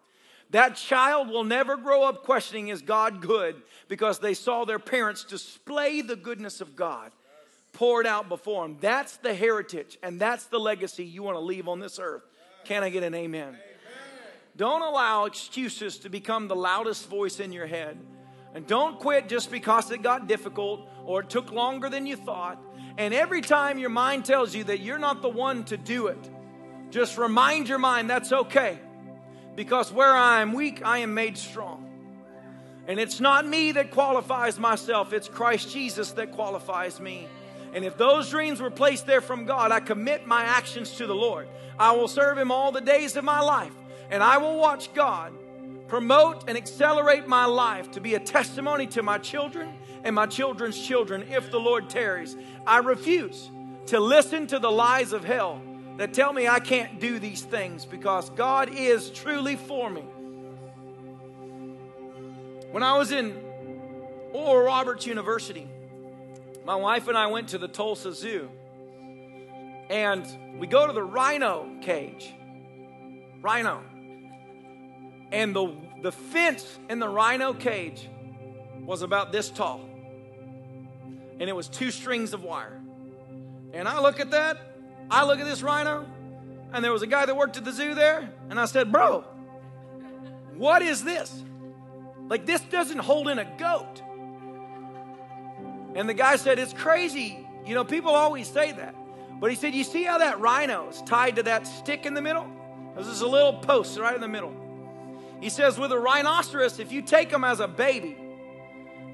[0.51, 3.61] That child will never grow up questioning, is God good?
[3.89, 7.11] Because they saw their parents display the goodness of God
[7.73, 8.79] poured out before them.
[8.81, 12.23] That's the heritage and that's the legacy you want to leave on this earth.
[12.65, 13.49] Can I get an amen?
[13.49, 13.61] amen?
[14.57, 17.99] Don't allow excuses to become the loudest voice in your head.
[18.55, 22.59] And don't quit just because it got difficult or it took longer than you thought.
[22.97, 26.31] And every time your mind tells you that you're not the one to do it,
[26.91, 28.79] just remind your mind that's okay.
[29.57, 31.83] Because where I am weak, I am made strong.
[32.87, 37.27] And it's not me that qualifies myself, it's Christ Jesus that qualifies me.
[37.75, 41.15] And if those dreams were placed there from God, I commit my actions to the
[41.15, 41.49] Lord.
[41.79, 43.73] I will serve Him all the days of my life,
[44.09, 45.33] and I will watch God
[45.89, 49.73] promote and accelerate my life to be a testimony to my children
[50.05, 52.37] and my children's children if the Lord tarries.
[52.67, 53.51] I refuse
[53.87, 55.61] to listen to the lies of hell
[55.97, 60.05] that tell me I can't do these things because God is truly for me.
[62.71, 63.35] When I was in
[64.33, 65.67] Oral Roberts University,
[66.65, 68.51] my wife and I went to the Tulsa Zoo
[69.89, 70.27] and
[70.59, 72.35] we go to the rhino cage.
[73.41, 73.83] Rhino.
[75.33, 78.09] And the, the fence in the rhino cage
[78.85, 79.81] was about this tall.
[81.39, 82.81] And it was two strings of wire.
[83.73, 84.76] And I look at that,
[85.11, 86.07] I look at this rhino,
[86.73, 89.25] and there was a guy that worked at the zoo there, and I said, Bro,
[90.55, 91.43] what is this?
[92.29, 94.03] Like, this doesn't hold in a goat.
[95.95, 97.47] And the guy said, It's crazy.
[97.65, 98.95] You know, people always say that.
[99.41, 102.23] But he said, You see how that rhino is tied to that stick in the
[102.23, 102.47] middle?
[102.97, 104.55] This is a little post right in the middle.
[105.41, 108.17] He says, with a rhinoceros, if you take them as a baby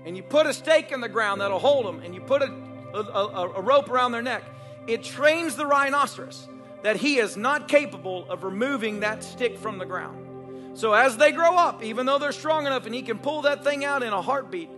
[0.05, 2.52] and you put a stake in the ground that'll hold them and you put a,
[2.94, 4.44] a, a rope around their neck,
[4.87, 6.49] it trains the rhinoceros
[6.83, 10.79] that he is not capable of removing that stick from the ground.
[10.79, 13.63] So as they grow up, even though they're strong enough and he can pull that
[13.63, 14.71] thing out in a heartbeat,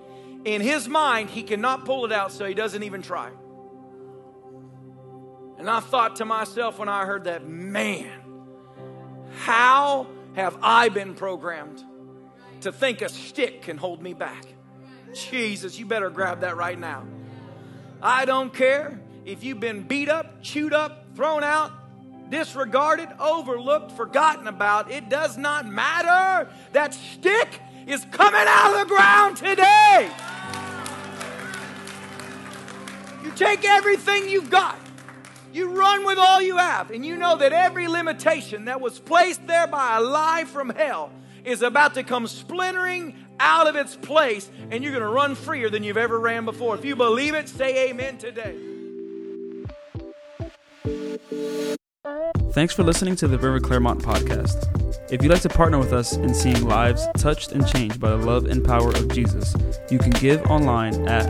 [0.44, 3.30] in his mind, he cannot pull it out, so he doesn't even try.
[5.56, 8.20] And I thought to myself when I heard that, man,
[9.38, 11.82] how have I been programmed
[12.60, 14.44] to think a stick can hold me back?
[15.14, 17.04] Jesus, you better grab that right now.
[18.02, 21.72] I don't care if you've been beat up, chewed up, thrown out,
[22.30, 24.90] disregarded, overlooked, forgotten about.
[24.90, 26.50] It does not matter.
[26.72, 30.10] That stick is coming out of the ground today.
[33.22, 34.78] You take everything you've got
[35.54, 39.46] you run with all you have, and you know that every limitation that was placed
[39.46, 41.12] there by a lie from hell
[41.44, 45.70] is about to come splintering out of its place, and you're going to run freer
[45.70, 46.74] than you've ever ran before.
[46.74, 48.73] If you believe it, say amen today.
[52.52, 54.70] Thanks for listening to the River Clermont podcast.
[55.12, 58.16] If you'd like to partner with us in seeing lives touched and changed by the
[58.16, 59.54] love and power of Jesus,
[59.90, 61.26] you can give online at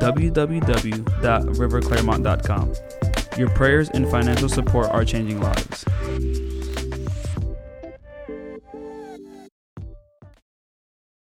[0.00, 2.74] www.riverclermont.com.
[3.38, 5.84] Your prayers and financial support are changing lives.